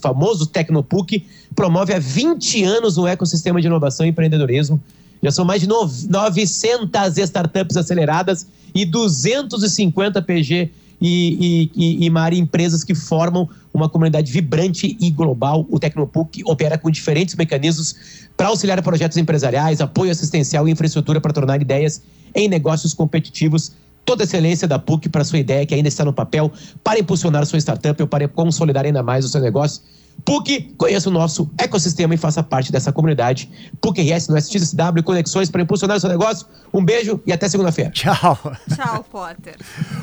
[0.00, 4.80] famoso Tecnopuc, promove há 20 anos no ecossistema de inovação e empreendedorismo.
[5.22, 12.84] Já são mais de 900 startups aceleradas e 250 PG e, e, e Mari, empresas
[12.84, 15.66] que formam uma comunidade vibrante e global.
[15.70, 21.32] O Tecnopuc opera com diferentes mecanismos para auxiliar projetos empresariais, apoio assistencial e infraestrutura para
[21.32, 22.02] tornar ideias
[22.34, 23.72] em negócios competitivos.
[24.04, 26.50] Toda a excelência da PUC para sua ideia que ainda está no papel,
[26.82, 29.82] para impulsionar sua startup ou para consolidar ainda mais o seu negócio.
[30.24, 33.50] PUC, conheça o nosso ecossistema e faça parte dessa comunidade.
[33.80, 36.46] PUC RS no SXSW, conexões para impulsionar o seu negócio.
[36.72, 37.90] Um beijo e até segunda-feira.
[37.90, 38.38] Tchau.
[38.74, 39.56] Tchau, Potter.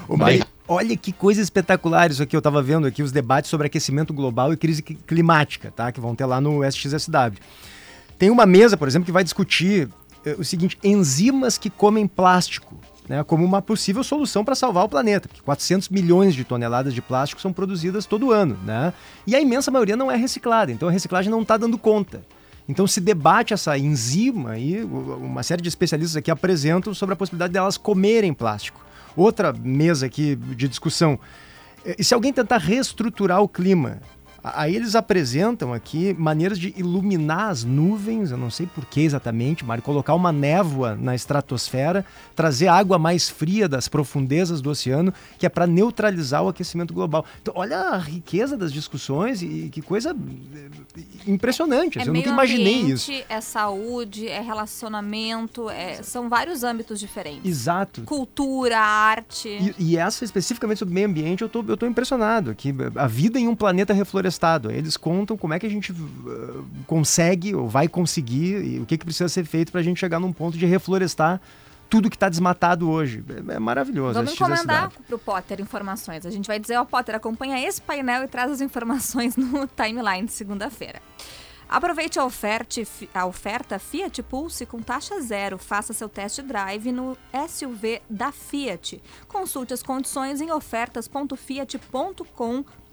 [0.08, 2.36] O Mari, olha que coisa espetacular isso aqui.
[2.36, 5.92] Eu estava vendo aqui os debates sobre aquecimento global e crise climática, tá?
[5.92, 7.40] Que vão ter lá no SXSW.
[8.18, 9.90] Tem uma mesa, por exemplo, que vai discutir
[10.26, 12.76] eh, o seguinte: enzimas que comem plástico
[13.08, 17.02] né, como uma possível solução para salvar o planeta, porque 400 milhões de toneladas de
[17.02, 18.94] plástico são produzidas todo ano, né?
[19.26, 22.22] E a imensa maioria não é reciclada, então a reciclagem não está dando conta.
[22.68, 27.54] Então se debate essa enzima e uma série de especialistas aqui apresentam sobre a possibilidade
[27.54, 28.87] delas comerem plástico.
[29.18, 31.20] Outra mesa aqui de discussão.
[31.98, 34.00] E se alguém tentar reestruturar o clima,
[34.44, 39.66] Aí eles apresentam aqui maneiras de iluminar as nuvens, eu não sei por que exatamente,
[39.66, 45.46] Mário, colocar uma névoa na estratosfera, trazer água mais fria das profundezas do oceano, que
[45.46, 47.26] é para neutralizar o aquecimento global.
[47.42, 52.00] Então, olha a riqueza das discussões e que coisa eh, impressionante.
[52.00, 53.26] É eu nunca imaginei ambiente, isso.
[53.28, 57.46] É saúde, é relacionamento, é, são vários âmbitos diferentes.
[57.46, 58.04] Exato.
[58.04, 59.50] Cultura, arte.
[59.50, 62.56] E, e essa especificamente sobre meio ambiente, eu tô, eu tô impressionado.
[62.56, 64.37] Que a vida em um planeta reflorestado
[64.72, 68.98] eles contam como é que a gente uh, consegue ou vai conseguir e o que,
[68.98, 71.40] que precisa ser feito para a gente chegar num ponto de reflorestar
[71.90, 73.24] tudo que está desmatado hoje.
[73.50, 74.14] É, é maravilhoso.
[74.14, 76.26] Vamos encomendar para o Potter informações.
[76.26, 79.68] A gente vai dizer, ó, oh, Potter, acompanha esse painel e traz as informações no
[79.76, 81.02] timeline de segunda-feira.
[81.70, 82.82] Aproveite a oferta,
[83.14, 85.58] a oferta Fiat Pulse com taxa zero.
[85.58, 89.02] Faça seu test drive no SUV da Fiat.
[89.28, 92.87] Consulte as condições em ofertas.fiat.com.br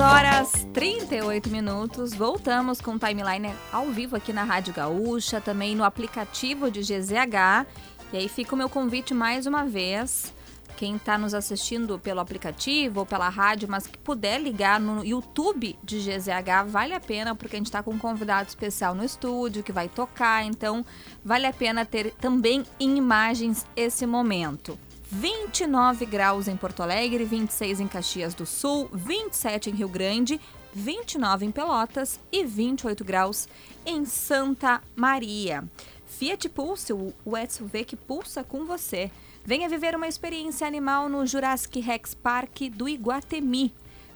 [0.02, 2.14] Horas 38 minutos.
[2.14, 7.68] Voltamos com o timeline ao vivo aqui na Rádio Gaúcha, também no aplicativo de GZH.
[8.12, 10.34] E aí fica o meu convite mais uma vez.
[10.82, 15.78] Quem está nos assistindo pelo aplicativo ou pela rádio, mas que puder ligar no YouTube
[15.84, 19.62] de GZH, vale a pena, porque a gente está com um convidado especial no estúdio
[19.62, 20.84] que vai tocar, então
[21.24, 24.76] vale a pena ter também em imagens esse momento.
[25.12, 30.42] 29 graus em Porto Alegre, 26 em Caxias do Sul, 27 em Rio Grande,
[30.74, 33.48] 29 em Pelotas e 28 graus
[33.86, 35.64] em Santa Maria.
[36.08, 37.14] Fiat Pulse, o
[37.48, 39.12] SUV que pulsa com você.
[39.44, 43.74] Venha viver uma experiência animal no Jurassic Rex Park do Iguatemi.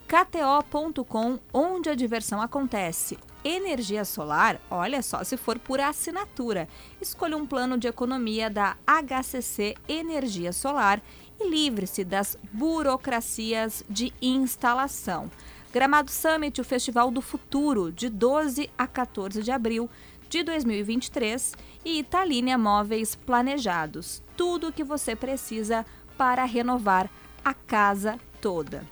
[0.08, 6.68] KTO.com, onde a diversão acontece energia solar, olha só, se for por assinatura,
[7.00, 11.00] escolha um plano de economia da HCC Energia Solar
[11.40, 15.30] e livre-se das burocracias de instalação.
[15.72, 19.90] Gramado Summit, o Festival do Futuro, de 12 a 14 de abril
[20.28, 24.25] de 2023 e Italínia Móveis Planejados.
[24.36, 25.86] Tudo o que você precisa
[26.18, 27.10] para renovar
[27.44, 28.86] a casa toda.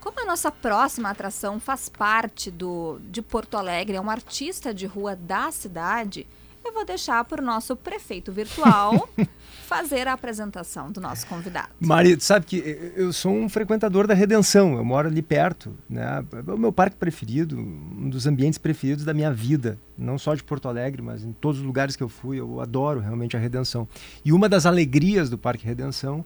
[0.00, 4.86] Como a nossa próxima atração faz parte do de Porto Alegre, é um artista de
[4.86, 6.26] rua da cidade,
[6.68, 9.08] eu vou deixar para o nosso prefeito virtual
[9.66, 11.68] fazer a apresentação do nosso convidado.
[11.80, 16.24] Marido, sabe que eu sou um frequentador da Redenção, eu moro ali perto, né?
[16.46, 20.42] É o meu parque preferido, um dos ambientes preferidos da minha vida, não só de
[20.42, 23.88] Porto Alegre, mas em todos os lugares que eu fui, eu adoro realmente a Redenção.
[24.24, 26.24] E uma das alegrias do Parque Redenção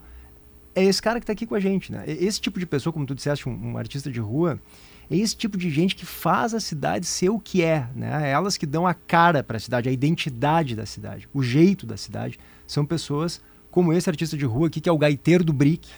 [0.74, 2.04] é esse cara que está aqui com a gente, né?
[2.06, 4.58] Esse tipo de pessoa, como tu disseste, um, um, artista de rua,
[5.12, 8.28] é esse tipo de gente que faz a cidade ser o que é, né?
[8.28, 11.84] É elas que dão a cara para a cidade, a identidade da cidade, o jeito
[11.84, 12.38] da cidade.
[12.66, 15.88] São pessoas como esse artista de rua aqui, que é o gaiteiro do Brick.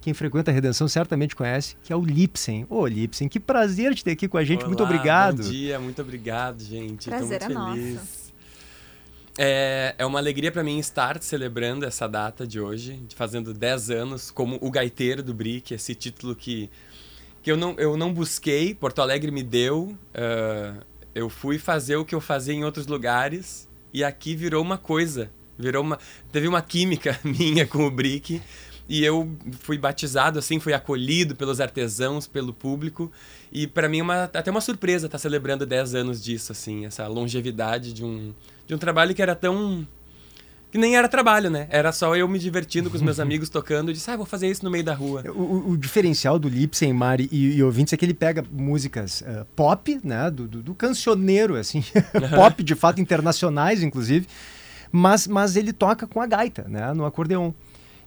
[0.00, 2.64] Quem frequenta a Redenção certamente conhece, que é o Lipsen.
[2.70, 4.60] Ô, Lipsen, que prazer te ter aqui com a gente.
[4.60, 5.42] Olá, muito obrigado.
[5.42, 7.10] Bom dia, muito obrigado, gente.
[7.10, 7.94] Prazer Tô muito é feliz.
[7.94, 8.26] nosso.
[9.38, 14.30] É, é uma alegria para mim estar celebrando essa data de hoje, fazendo 10 anos
[14.30, 16.70] como o gaiteiro do Brick, esse título que,
[17.46, 19.96] que eu, não, eu não busquei, Porto Alegre me deu.
[20.12, 24.76] Uh, eu fui fazer o que eu fazia em outros lugares e aqui virou uma
[24.76, 25.96] coisa, virou uma
[26.32, 28.42] teve uma química minha com o Brick
[28.88, 29.30] e eu
[29.60, 33.12] fui batizado assim, fui acolhido pelos artesãos, pelo público
[33.52, 37.06] e para mim é uma, até uma surpresa estar celebrando 10 anos disso assim, essa
[37.06, 38.34] longevidade de um
[38.66, 39.86] de um trabalho que era tão
[40.70, 41.66] que nem era trabalho, né?
[41.70, 44.50] Era só eu me divertindo com os meus amigos tocando e disse, ah, vou fazer
[44.50, 45.22] isso no meio da rua.
[45.34, 49.44] O, o, diferencial do Lipsen, Mari e, e, ouvintes é que ele pega músicas uh,
[49.54, 50.30] pop, né?
[50.30, 51.84] Do, do, do cancioneiro, assim,
[52.34, 54.26] pop de fato internacionais, inclusive,
[54.90, 56.92] mas, mas ele toca com a gaita, né?
[56.92, 57.52] No acordeon.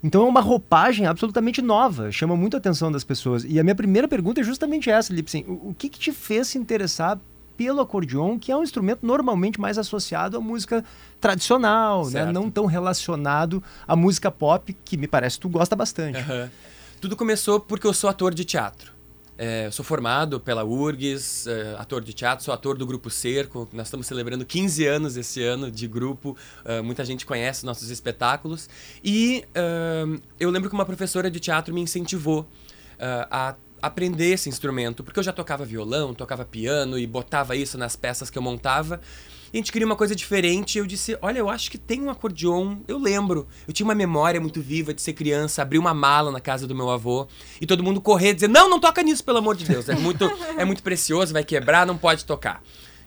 [0.03, 3.43] Então é uma roupagem absolutamente nova, chama muito a atenção das pessoas.
[3.47, 5.43] E a minha primeira pergunta é justamente essa, Lipsen.
[5.47, 7.19] O, o que, que te fez se interessar
[7.59, 10.81] pelo acordeon, que é um instrumento normalmente mais associado à música
[11.19, 12.31] tradicional, né?
[12.31, 16.17] não tão relacionado à música pop, que me parece que tu gosta bastante.
[16.19, 16.49] Uhum.
[17.01, 18.93] Tudo começou porque eu sou ator de teatro.
[19.37, 23.67] É, sou formado pela URGS, é, ator de teatro, sou ator do Grupo Cerco.
[23.73, 26.37] Nós estamos celebrando 15 anos esse ano de grupo.
[26.63, 28.69] Uh, muita gente conhece nossos espetáculos.
[29.03, 34.49] E uh, eu lembro que uma professora de teatro me incentivou uh, a aprender esse
[34.49, 38.41] instrumento, porque eu já tocava violão, tocava piano e botava isso nas peças que eu
[38.41, 38.99] montava.
[39.51, 40.77] E a gente queria uma coisa diferente.
[40.77, 42.77] Eu disse: Olha, eu acho que tem um acordeon.
[42.87, 43.47] Eu lembro.
[43.67, 46.75] Eu tinha uma memória muito viva de ser criança, abrir uma mala na casa do
[46.75, 47.27] meu avô
[47.59, 49.89] e todo mundo correr e dizer: Não, não toca nisso, pelo amor de Deus.
[49.89, 50.25] É muito,
[50.57, 52.61] é muito precioso, vai quebrar, não pode tocar.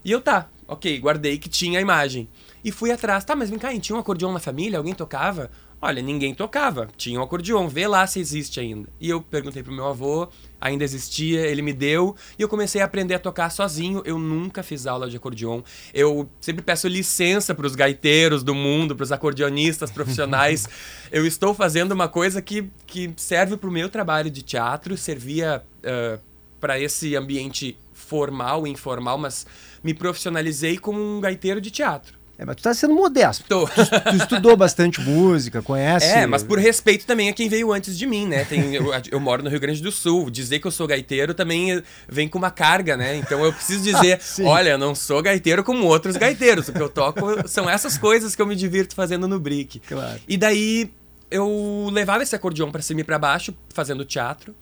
[0.05, 2.29] E eu tá, ok, guardei que tinha a imagem.
[2.65, 3.25] E fui atrás.
[3.25, 4.79] Tá, mas vem cá, tinha um acordeon na família?
[4.79, 5.51] Alguém tocava?
[5.85, 6.87] Olha, ninguém tocava.
[6.97, 8.89] Tinha um acordeon, vê lá se existe ainda.
[9.01, 10.29] E eu perguntei pro meu avô,
[10.61, 14.01] ainda existia, ele me deu, e eu comecei a aprender a tocar sozinho.
[14.05, 15.61] Eu nunca fiz aula de acordeon.
[15.93, 20.69] Eu sempre peço licença pros gaiteiros do mundo, pros acordeonistas profissionais.
[21.11, 26.21] eu estou fazendo uma coisa que, que serve pro meu trabalho de teatro, servia uh,
[26.61, 29.45] para esse ambiente formal e informal, mas
[29.83, 32.22] me profissionalizei como um gaiteiro de teatro.
[32.43, 33.45] É, mas tu tá sendo modesto.
[33.49, 33.67] Tô.
[33.69, 33.75] Tu,
[34.11, 36.07] tu estudou bastante música, conhece.
[36.07, 38.45] É, mas por respeito também a quem veio antes de mim, né?
[38.45, 40.29] Tem, eu, eu moro no Rio Grande do Sul.
[40.29, 43.17] Dizer que eu sou gaiteiro também vem com uma carga, né?
[43.17, 46.67] Então eu preciso dizer: olha, eu não sou gaiteiro como outros gaiteiros.
[46.69, 49.79] O que eu toco são essas coisas que eu me divirto fazendo no Brick.
[49.81, 50.21] Claro.
[50.27, 50.91] E daí
[51.31, 54.55] eu levava esse acordeão pra cima e pra baixo, fazendo teatro.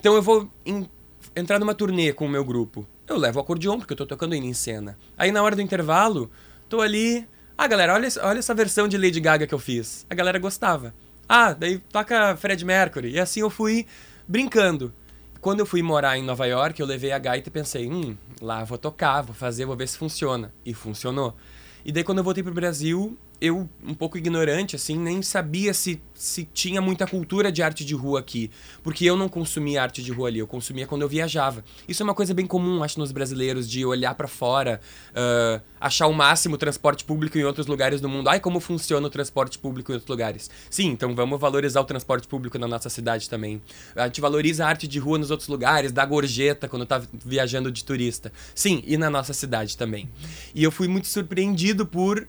[0.00, 0.88] Então eu vou em-
[1.36, 2.84] entrar numa turnê com o meu grupo.
[3.06, 4.98] Eu levo o acordeão, porque eu tô tocando ele em cena.
[5.16, 6.30] Aí na hora do intervalo,
[6.68, 7.26] tô ali.
[7.56, 10.06] Ah, galera, olha, olha essa versão de Lady Gaga que eu fiz.
[10.08, 10.94] A galera gostava.
[11.28, 13.10] Ah, daí toca Fred Mercury.
[13.12, 13.86] E assim eu fui
[14.26, 14.92] brincando.
[15.40, 18.64] Quando eu fui morar em Nova York, eu levei a gaita e pensei, hum, lá
[18.64, 20.52] vou tocar, vou fazer, vou ver se funciona.
[20.64, 21.36] E funcionou.
[21.84, 26.00] E daí quando eu voltei pro Brasil, eu, um pouco ignorante, assim, nem sabia se,
[26.14, 28.50] se tinha muita cultura de arte de rua aqui.
[28.82, 31.64] Porque eu não consumia arte de rua ali, eu consumia quando eu viajava.
[31.86, 34.80] Isso é uma coisa bem comum, acho, nos brasileiros, de olhar pra fora,
[35.14, 38.28] ah, achar o máximo o transporte público em outros lugares do mundo.
[38.28, 40.50] Ai, como funciona o transporte público em outros lugares.
[40.68, 43.62] Sim, então vamos valorizar o transporte público na nossa cidade também.
[43.94, 47.70] A gente valoriza a arte de rua nos outros lugares, dá gorjeta quando tá viajando
[47.70, 48.32] de turista.
[48.54, 50.08] Sim, e na nossa cidade também.
[50.54, 52.26] E eu fui muito surpreendido por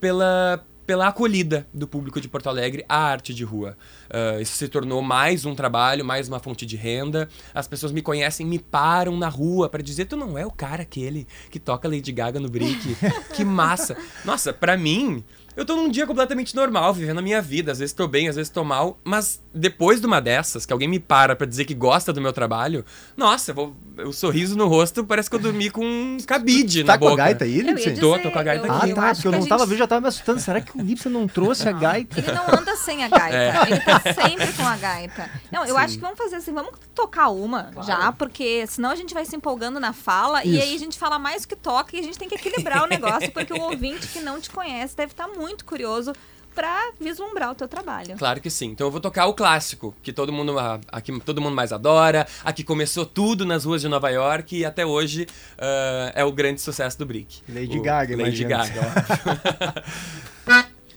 [0.00, 3.76] pela, pela acolhida do público de Porto Alegre à arte de rua.
[4.08, 7.28] Ah, isso se tornou mais um trabalho, mais uma fonte de renda.
[7.54, 10.82] As pessoas me conhecem, me param na rua para dizer: Tu não é o cara
[10.82, 12.96] aquele que toca Lady Gaga no Brick?
[13.34, 13.96] que massa!
[14.24, 15.22] Nossa, pra mim.
[15.56, 17.72] Eu tô num dia completamente normal, vivendo a minha vida.
[17.72, 18.98] Às vezes tô bem, às vezes tô mal.
[19.04, 22.32] Mas depois de uma dessas, que alguém me para pra dizer que gosta do meu
[22.32, 22.84] trabalho,
[23.16, 26.92] nossa, eu vou- o sorriso no rosto parece que eu dormi com um cabide na
[26.94, 27.22] Tá com boca.
[27.22, 27.94] a gaita aí, Eu ia Libsen?
[27.94, 28.90] dizer, Tô, tô com a gaita eu- Ah, aqui.
[28.90, 30.40] eu tá, porque eu não tava gente- vendo, já tava me assustando.
[30.40, 32.18] Será que o Libsen não trouxe a gaita?
[32.18, 33.36] Ele não anda sem a gaita.
[33.36, 33.70] É.
[33.70, 35.28] Ele tá sempre com a gaita.
[35.50, 39.12] Não, eu acho que vamos fazer assim, vamos tocar uma já, porque senão a gente
[39.12, 40.62] vai se empolgando na fala e Isso.
[40.62, 42.86] aí a gente fala mais do que toca e a gente tem que equilibrar o
[42.86, 46.12] negócio, porque o ouvinte que não te conhece deve estar muito curioso
[46.54, 48.16] pra vislumbrar o teu trabalho.
[48.16, 48.66] Claro que sim.
[48.66, 51.72] Então eu vou tocar o clássico, que todo mundo, a, a que todo mundo mais
[51.72, 55.26] adora, a que começou tudo nas ruas de Nova York e até hoje
[55.58, 57.40] ah, é o grande sucesso do Brick.
[57.48, 58.66] Lady O Gaga, Lady imagina.
[58.66, 59.84] Gaga.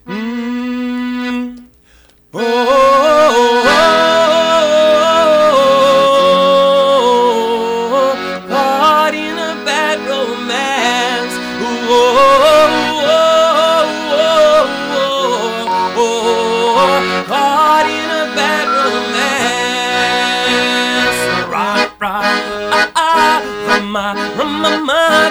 [0.05, 1.55] Hum,
[2.33, 3.42] oh, oh, oh,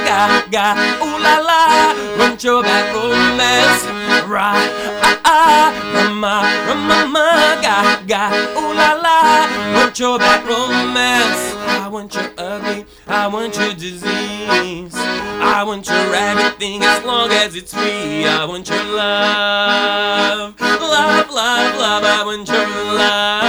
[0.07, 0.67] ga, ga,
[1.03, 1.61] ooh la la,
[2.19, 3.85] run your back romance.
[4.29, 4.57] Rock,
[5.05, 6.35] ah, ah, rama,
[6.67, 7.27] rama, ma,
[7.63, 7.77] ga,
[8.07, 8.23] ga,
[8.57, 11.55] ooh la la, run your back romance.
[11.67, 14.95] I want your ugly, I want your disease.
[15.45, 18.25] I want your everything as long as it's free.
[18.27, 22.05] I want your love, love, love, love.
[22.05, 23.43] I want your love.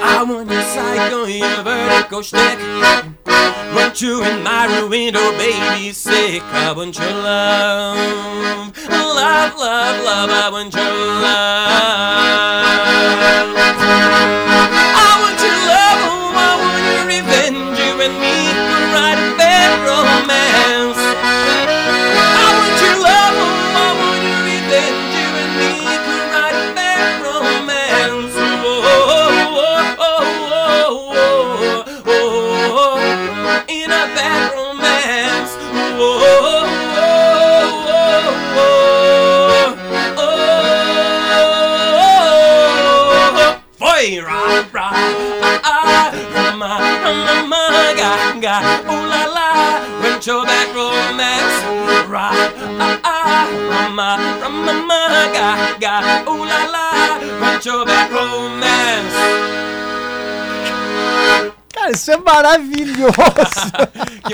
[0.00, 3.17] I want your psycho, your vertical shtick.
[3.78, 6.42] Want you in my window, baby, sick.
[6.42, 7.96] I want your love,
[8.88, 10.30] love, love, love.
[10.30, 10.84] I want your
[14.42, 14.47] love.
[54.08, 55.48] la, from mama, ga,
[55.80, 55.94] ga,
[56.30, 56.86] ooh la la,
[57.40, 59.16] Rancho Back Romance.
[61.72, 63.12] Cara, isso é maravilhoso!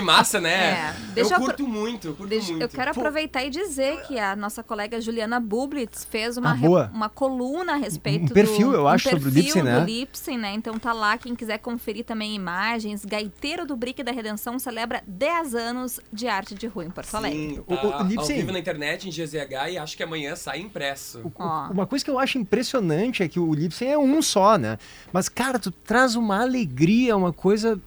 [0.05, 0.53] que massa, né?
[0.53, 2.61] É, deixa eu eu curto muito, eu curto Deixa- muito.
[2.61, 6.67] eu quero aproveitar e dizer que a nossa colega Juliana Bublitz fez uma, Ah, re-
[6.67, 6.91] boa.
[6.93, 9.79] uma coluna a respeito Um perfil, do, eu acho, um sobre o Lipsin, né?
[9.79, 10.53] do Lipsin, né?
[10.53, 13.03] Então tá lá, quem quiser conferir também imagens.
[13.05, 17.37] Gaiteiro do Brick da Redenção celebra 10 anos de arte de rua em Porto Alegre.
[17.55, 20.03] Sim, O- tá o- o ao Lipsin- vivo na internet, em GZH, e acho que
[20.03, 21.31] amanhã sai impresso.
[21.37, 21.69] Ó.
[21.71, 24.77] Uma coisa que eu acho impressionante é que o Lipsen é um só, né?
[25.11, 27.79] Mas, cara, tu traz uma alegria, uma coisa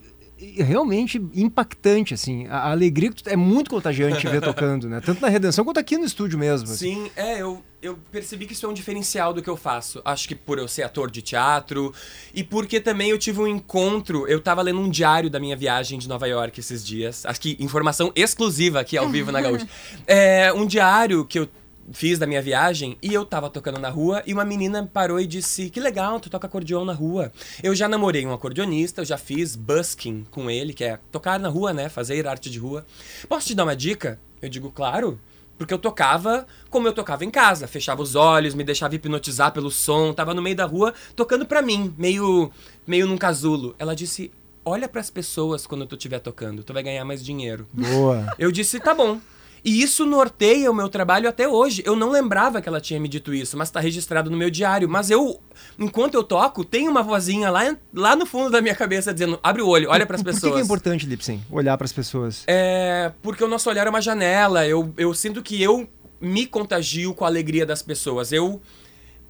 [0.57, 2.47] realmente impactante, assim.
[2.49, 5.01] A alegria que tu- é muito contagiante ver tocando, né?
[5.05, 6.71] Tanto na Redenção quanto aqui no estúdio mesmo.
[6.71, 6.95] assim.
[6.95, 10.01] Sim, é, eu, eu percebi que isso é um diferencial do que eu faço.
[10.05, 11.93] Acho que por eu ser ator de teatro
[12.35, 14.27] e porque também eu tive um encontro.
[14.29, 17.27] Eu tava lendo um diário da minha viagem de Nova York esses dias.
[17.27, 19.69] Acho que informação exclusiva aqui ao vivo na Gaúcha.
[20.07, 21.49] É um diário que eu
[21.93, 25.27] fiz da minha viagem e eu tava tocando na rua e uma menina parou e
[25.27, 27.33] disse: Que legal, tu toca acordeon na rua.
[27.63, 31.49] Eu já namorei um acordeonista, eu já fiz busking com ele, que é tocar na
[31.49, 31.89] rua, né?
[31.89, 32.85] Fazer arte de rua.
[33.29, 34.21] Posso te dar uma dica?
[34.41, 35.21] Eu digo, claro.
[35.57, 39.73] Porque eu tocava como eu tocava em casa, fechava os olhos, me deixava hipnotizar pelo
[39.73, 42.51] som, tava no meio da rua tocando pra mim, meio
[42.87, 43.75] meio num casulo.
[43.77, 44.31] Ela disse:
[44.65, 47.67] "Olha pras pessoas quando tu estiver tocando, tu vai ganhar mais dinheiro".
[47.73, 48.33] Boa.
[48.39, 49.21] Eu disse: "Tá bom".
[49.65, 51.83] E isso norteia o meu trabalho até hoje.
[51.85, 54.89] Eu não lembrava que ela tinha me dito isso, mas tá registrado no meu diário.
[54.89, 55.41] Mas eu,
[55.79, 59.63] enquanto eu toco, tem uma vozinha lá, lá no fundo da minha cabeça dizendo: abre
[59.63, 60.53] o olho, olha pras Por pessoas.
[60.53, 61.43] que, que é importante, Lipsen?
[61.51, 62.45] Olhar para as pessoas.
[62.47, 64.67] É, porque o nosso olhar é uma janela.
[64.67, 65.89] Eu, eu sinto que eu
[66.21, 68.33] me contagio com a alegria das pessoas.
[68.33, 68.61] Eu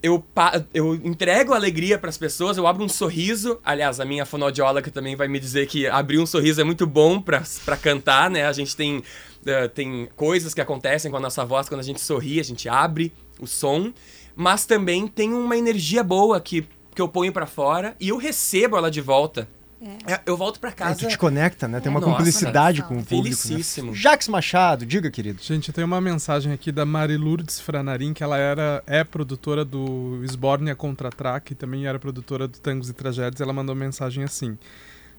[0.03, 0.25] eu,
[0.73, 3.59] eu entrego alegria para as pessoas, eu abro um sorriso.
[3.65, 7.21] Aliás, a minha fonoaudióloga também vai me dizer que abrir um sorriso é muito bom
[7.21, 8.47] para cantar, né?
[8.47, 9.03] A gente tem,
[9.49, 12.69] eh, tem coisas que acontecem com a nossa voz quando a gente sorri, a gente
[12.69, 13.93] abre o som.
[14.37, 18.77] Mas também tem uma energia boa que, que eu ponho para fora e eu recebo
[18.77, 19.49] ela de volta.
[20.07, 20.99] É, Eu volto para É, casa.
[20.99, 21.79] tu te conecta, né?
[21.79, 22.89] Tem uma Nossa, cumplicidade cara.
[22.89, 23.37] com o público.
[23.37, 23.43] Né?
[23.43, 23.95] Felicíssimo.
[23.95, 25.41] Jax Machado, diga, querido.
[25.41, 30.75] Gente, tem uma mensagem aqui da Marilourdes Franarim, que ela era, é produtora do Sbornia
[30.75, 33.41] Contra-Track e também era produtora do Tangos e Tragédias.
[33.41, 34.59] Ela mandou mensagem assim.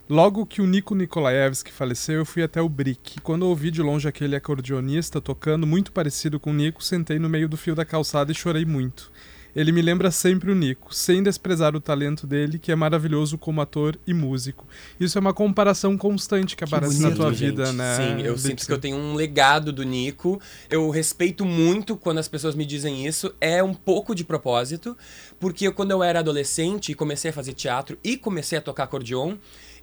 [0.10, 3.22] Logo que o Nico Nikolaevski faleceu, eu fui até o Brick.
[3.22, 7.30] Quando eu ouvi de longe aquele acordeonista tocando, muito parecido com o Nico, sentei no
[7.30, 9.12] meio do fio da calçada e chorei muito.
[9.55, 13.62] Ele me lembra sempre o Nico, sem desprezar o talento dele, que é maravilhoso como
[13.62, 14.66] ator e músico.
[14.99, 17.49] Isso é uma comparação constante que aparece na bonito, tua gente.
[17.51, 17.95] vida, né?
[17.95, 18.47] Sim, eu Lipsin?
[18.49, 20.41] sinto que eu tenho um legado do Nico.
[20.72, 23.32] Eu respeito muito quando as pessoas me dizem isso.
[23.39, 24.97] É um pouco de propósito,
[25.39, 29.36] porque quando eu era adolescente e comecei a fazer teatro e comecei a tocar acordeon,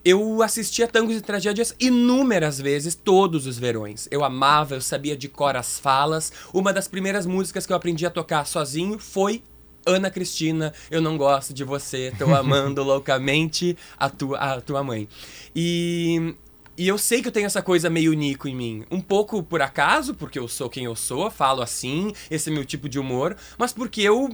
[0.07, 4.07] eu assistia tangos e tragédias inúmeras vezes, todos os verões.
[4.09, 6.33] Eu amava, eu sabia de cor as falas.
[6.55, 9.43] Uma das primeiras músicas que eu aprendi a tocar sozinho foi
[9.85, 15.09] Ana Cristina, eu não gosto de você, tô amando loucamente a tua, a tua mãe.
[15.55, 16.37] E,
[16.79, 18.85] e eu sei que eu tenho essa coisa meio Nico em mim.
[18.89, 22.65] Um pouco por acaso, porque eu sou quem eu sou, falo assim, esse é meu
[22.65, 24.31] tipo de humor, mas porque eu.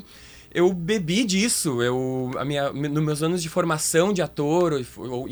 [0.54, 1.82] Eu bebi disso.
[1.82, 4.86] Eu, a minha, nos meus anos de formação de ator e,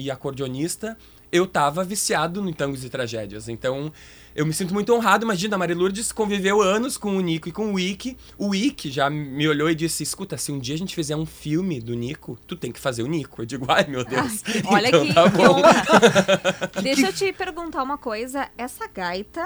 [0.04, 0.96] e acordeonista,
[1.30, 3.48] eu tava viciado em tangos e tragédias.
[3.48, 3.92] Então,
[4.34, 5.24] eu me sinto muito honrado.
[5.24, 8.16] Imagina, a Mari Lourdes conviveu anos com o Nico e com o Wick.
[8.38, 11.26] O Wick já me olhou e disse: Escuta, se um dia a gente fizer um
[11.26, 13.42] filme do Nico, tu tem que fazer o Nico.
[13.42, 14.42] Eu digo: Ai, meu Deus.
[14.66, 16.82] Olha então, que, tá que honra.
[16.82, 18.48] Deixa eu te perguntar uma coisa.
[18.56, 19.44] Essa gaita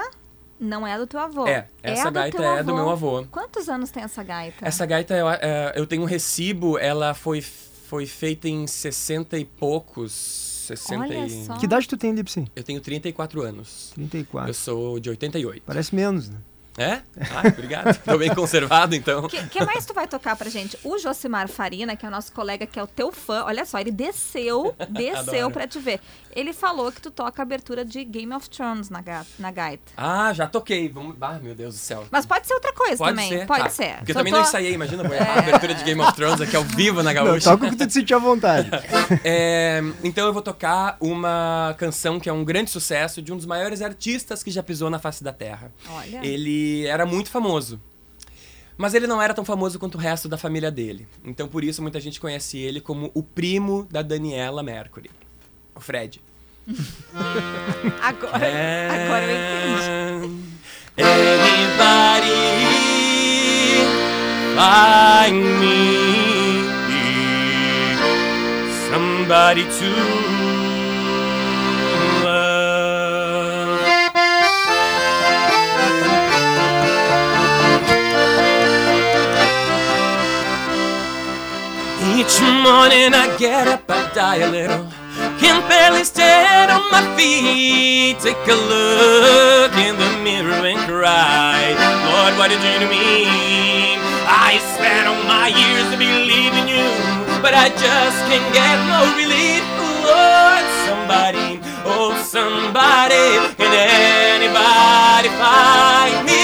[0.59, 1.47] não é do teu avô.
[1.47, 3.25] É, essa do gaita teu é do meu avô.
[3.31, 4.65] Quantos anos tem essa gaita?
[4.65, 9.45] Essa gaita, eu, é, eu tenho um recibo, ela foi, foi feita em 60 e
[9.45, 10.11] poucos.
[10.67, 11.45] 60 Olha e...
[11.45, 11.57] só.
[11.57, 12.47] Que idade tu tem, Lipsen?
[12.55, 13.91] Eu tenho 34 anos.
[13.95, 14.49] 34.
[14.49, 15.63] Eu sou de 88.
[15.65, 16.37] Parece menos, né?
[16.77, 17.01] É?
[17.31, 17.97] Ah, obrigado.
[18.03, 19.23] Tô bem conservado, então.
[19.25, 20.77] O que, que mais tu vai tocar pra gente?
[20.83, 23.79] O Josimar Farina, que é o nosso colega, que é o teu fã, olha só,
[23.79, 26.01] ele desceu, desceu pra te ver.
[26.35, 29.93] Ele falou que tu toca a abertura de Game of Thrones na, ga- na gaita.
[29.95, 30.89] Ah, já toquei.
[30.89, 31.15] Vamos...
[31.21, 32.05] Ah, meu Deus do céu.
[32.11, 33.29] Mas pode ser outra coisa Pode também.
[33.29, 33.47] ser?
[33.47, 33.69] Pode Tá.
[33.69, 33.95] ser.
[33.99, 36.57] Porque eu também tô- não ensaiei, imagina, errar a abertura de Game of Thrones aqui
[36.57, 37.49] ao vivo na Não, Gaúcha.
[37.51, 38.69] toca o que tu te sentir à vontade.
[39.23, 43.45] É, então eu vou tocar uma canção que é um grande sucesso de um dos
[43.45, 45.71] maiores artistas que já pisou na face da Terra.
[45.89, 46.25] Olha.
[46.25, 47.79] Ele era muito famoso.
[48.77, 51.07] Mas ele não era tão famoso quanto o resto da família dele.
[51.23, 55.09] Então por isso muita gente conhece ele como o primo da Daniela Mercury.
[55.73, 56.21] O Fred.
[58.01, 58.89] Agora, É.
[58.89, 60.45] agora eu entendi.
[60.97, 62.31] Anybody
[64.55, 65.75] find me
[68.89, 69.91] somebody to
[82.25, 84.89] Each morning I get up, I die a little.
[85.37, 88.17] can barely stand on my feet.
[88.17, 91.77] Take a look in the mirror and cry.
[92.09, 93.29] Lord, what did you do to me?
[94.25, 96.89] I spent all my years in you,
[97.45, 99.61] but I just can't get no relief.
[100.09, 106.34] Lord, somebody, oh somebody, can anybody find me?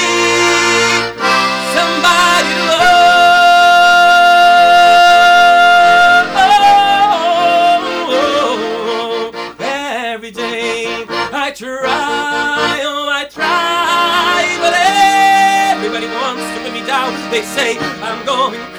[17.31, 18.70] They say I'm going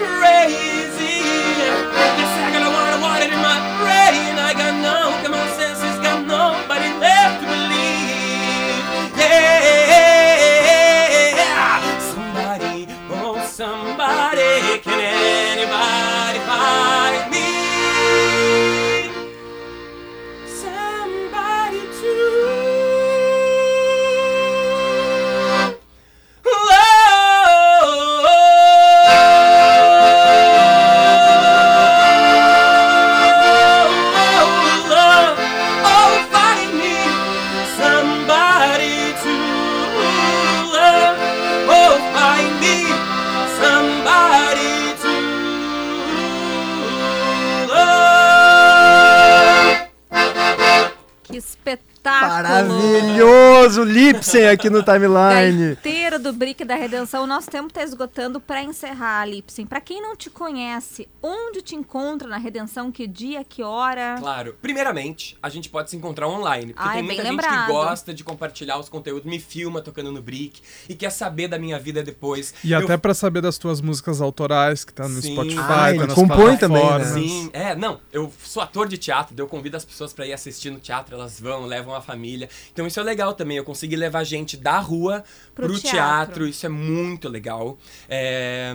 [54.12, 55.76] Lipsen aqui no timeline.
[55.82, 55.91] Gaiteiro
[56.22, 57.24] do Brick da Redenção.
[57.24, 59.66] O nosso tempo está esgotando para encerrar, Lipsen.
[59.66, 62.90] Para quem não te conhece, onde te encontra na Redenção?
[62.92, 64.16] Que dia, que hora?
[64.18, 64.56] Claro.
[64.62, 66.72] Primeiramente, a gente pode se encontrar online.
[66.72, 67.66] Porque Ah, é tem bem muita gente lembrado.
[67.66, 71.58] que gosta de compartilhar os conteúdos, me filma tocando no Brick e quer saber da
[71.58, 72.54] minha vida depois.
[72.62, 75.32] E Eu- até pra saber das tuas músicas autorais, que tá no Sim.
[75.34, 77.04] Spotify, Ah, tá nas compõe também, né?
[77.04, 80.70] Sim, é, não, eu sou ator de teatro, eu convido as pessoas pra ir assistir
[80.70, 82.48] no teatro, elas vão, levam a família.
[82.72, 85.90] Então isso é legal também, eu consegui levar gente da rua Pro pro, teatro.
[85.90, 86.11] teatro.
[86.48, 87.78] Isso é muito legal.
[88.08, 88.72] É,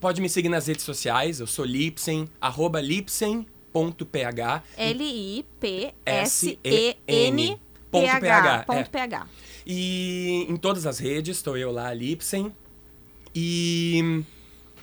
[0.00, 4.62] pode me seguir nas redes sociais, eu sou Lipsen, arroba lipsen.ph.
[4.76, 5.98] L-I-P-S-E-N.
[7.90, 8.20] Ponto PH.
[8.20, 8.84] PH, Ponto é.
[8.84, 9.26] PH.
[9.66, 12.54] E em todas as redes, estou eu lá, Lipsen.
[13.34, 14.24] E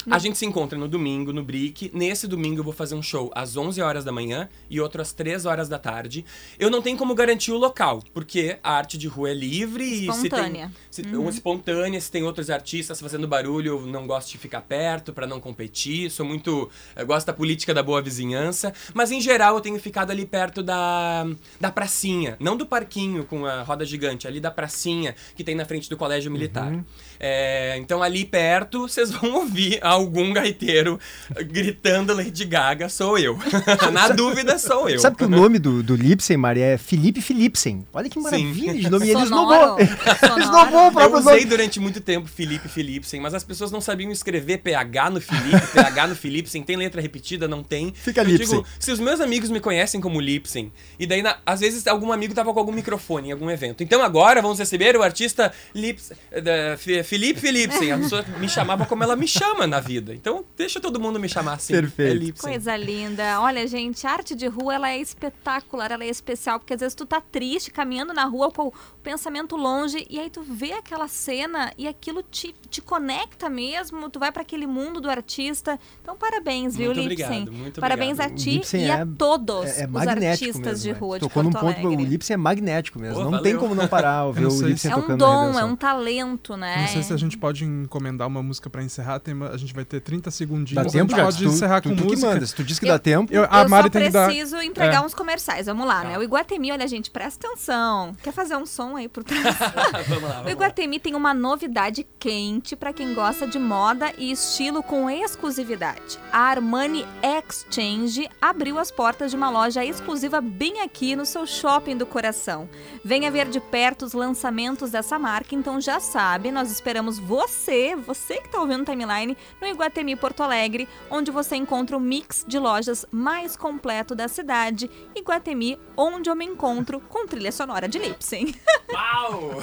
[0.10, 1.92] a gente se encontra no domingo, no Brick.
[1.94, 5.12] Nesse domingo eu vou fazer um show às 11 horas da manhã e outro às
[5.14, 6.26] 3 horas da tarde.
[6.60, 10.12] Eu não tenho como garantir o local, porque a arte de rua é livre e
[10.12, 10.72] se Espontânea.
[10.94, 14.62] tem se, ou espontânea, se tem outros artistas fazendo barulho, eu não gosto de ficar
[14.62, 16.10] perto pra não competir.
[16.10, 20.12] Sou muito, eu gosto da política da boa vizinhança, mas em geral eu tenho ficado
[20.12, 21.26] ali perto da
[21.60, 25.66] da pracinha, não do parquinho com a roda gigante, ali da pracinha que tem na
[25.66, 26.72] frente do colégio militar.
[27.20, 31.00] É, então ali perto vocês vão ouvir algum gaiteiro
[31.48, 33.38] gritando Lady Gaga, sou eu.
[33.92, 35.00] Na dúvida, sou eu.
[35.00, 37.86] Sabe que o nome do, do Lipsen, Maria, é Felipe Philipsen.
[37.94, 39.10] Olha que maravilha de nome.
[39.10, 39.80] Ele Sonoro.
[39.80, 39.80] esnobou.
[39.80, 41.46] Ele esnobou o Eu próprio usei nome.
[41.46, 46.08] durante muito tempo Felipe Philipsen, mas as pessoas não sabiam escrever PH no Felipe, PH
[46.08, 46.64] no Philipsen.
[46.64, 47.48] Tem letra repetida?
[47.48, 47.94] Não tem.
[47.94, 48.48] Fica Eu Lipsen.
[48.58, 52.12] digo, se os meus amigos me conhecem como Lipsen, e daí na- às vezes algum
[52.12, 53.84] amigo tava com algum microfone em algum evento.
[53.84, 57.92] Então agora vamos receber o artista Lipsen, da, Fi- Felipe Philipsen.
[57.92, 60.14] A pessoa me chamava como ela me chama na vida.
[60.14, 61.74] Então deixa todo mundo me chamar assim.
[61.74, 62.12] Perfeito.
[62.12, 62.52] É Lipsen.
[62.52, 63.40] Coisa linda.
[63.42, 66.96] Olha, gente, a arte de rua ela é espetacular, ela é especial, porque às vezes
[66.96, 68.72] tu tá triste, caminhando na rua com
[69.06, 74.20] pensamento longe, e aí tu vê aquela cena e aquilo te, te conecta mesmo, tu
[74.20, 75.80] vai para aquele mundo do artista.
[76.02, 77.26] Então, parabéns, viu, Muito Lipsen?
[77.44, 78.32] obrigado, muito parabéns obrigado.
[78.34, 80.82] a ti Lipsen e é- a todos É, é os magnético artistas mesmo.
[80.84, 80.98] de né?
[81.00, 82.04] rua de Tocou num Porto ponto, Alegre.
[82.04, 83.16] o Lipsen é magnético mesmo.
[83.24, 83.60] Pô, não tem valeu.
[83.60, 86.82] como não parar ver Eu o Lipsen se- É um dom, é um talento, né?
[86.82, 89.20] Não sei se a gente pode encomendar uma música pra encerrar.
[89.20, 90.84] Tem uma- a gente vai ter 30 segundinhos.
[90.84, 92.28] Dá a tempo, pode Tu, encerrar tu, com tu que música.
[92.34, 92.46] manda.
[92.46, 93.32] Se tu diz que Eu- dá tempo...
[93.32, 94.26] Eu, a eu Mari só tem que dar.
[94.26, 95.06] preciso entregar É.
[95.06, 95.68] uns comerciais.
[95.68, 96.10] Vamos lá, Tá.
[96.10, 96.18] né?
[96.18, 98.16] O Iguatemi, olha, gente, presta atenção.
[98.24, 99.44] Quer fazer um som aí por trás?
[99.60, 100.52] vamos lá, O vamos lá.
[100.52, 106.20] Iguatemi tem uma novidade quente para quem gosta de moda e estilo com exclusividade.
[106.32, 111.98] A Armani Exchange abriu as portas de uma loja exclusiva bem aqui no seu shopping
[111.98, 112.70] do coração.
[113.04, 118.38] Venha ver de perto os lançamentos dessa marca, então já sabe, nós esperamos você, você
[118.38, 122.58] que está ouvindo o timeline, no Iguatemi Porto Alegre, onde você encontra o mix de
[122.58, 124.90] lojas mais completo da cidade.
[125.16, 128.54] Iguatemi, onde eu me encontro com trilha sonora de Lipsen.
[128.94, 129.62] Uau!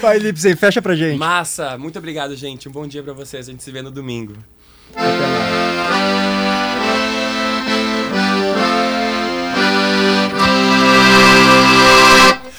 [0.00, 1.18] Vai, Lipsen, fecha pra gente.
[1.18, 1.76] Massa!
[1.78, 2.68] Muito obrigado, gente.
[2.68, 3.48] Um bom dia pra vocês.
[3.48, 4.36] A gente se vê no domingo.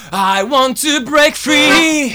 [0.10, 2.14] I want to break free.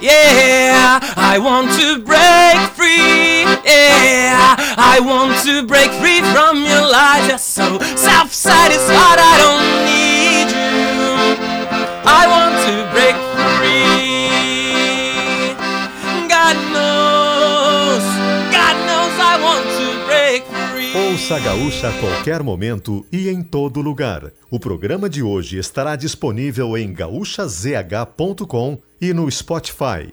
[0.00, 3.42] Yeah, I want to break free.
[3.64, 3.88] Yeah.
[4.04, 7.28] Yeah, I want to break free from your lies.
[7.28, 11.17] You're so self satisfied, I don't need you.
[12.10, 13.16] I want to break
[13.58, 14.30] free.
[16.26, 18.04] God knows,
[18.50, 20.42] God knows I want to break
[20.72, 20.94] free.
[21.12, 24.32] Ouça Gaúcha a qualquer momento e em todo lugar.
[24.50, 30.10] O programa de hoje estará disponível em gaúchazh.com e no Spotify.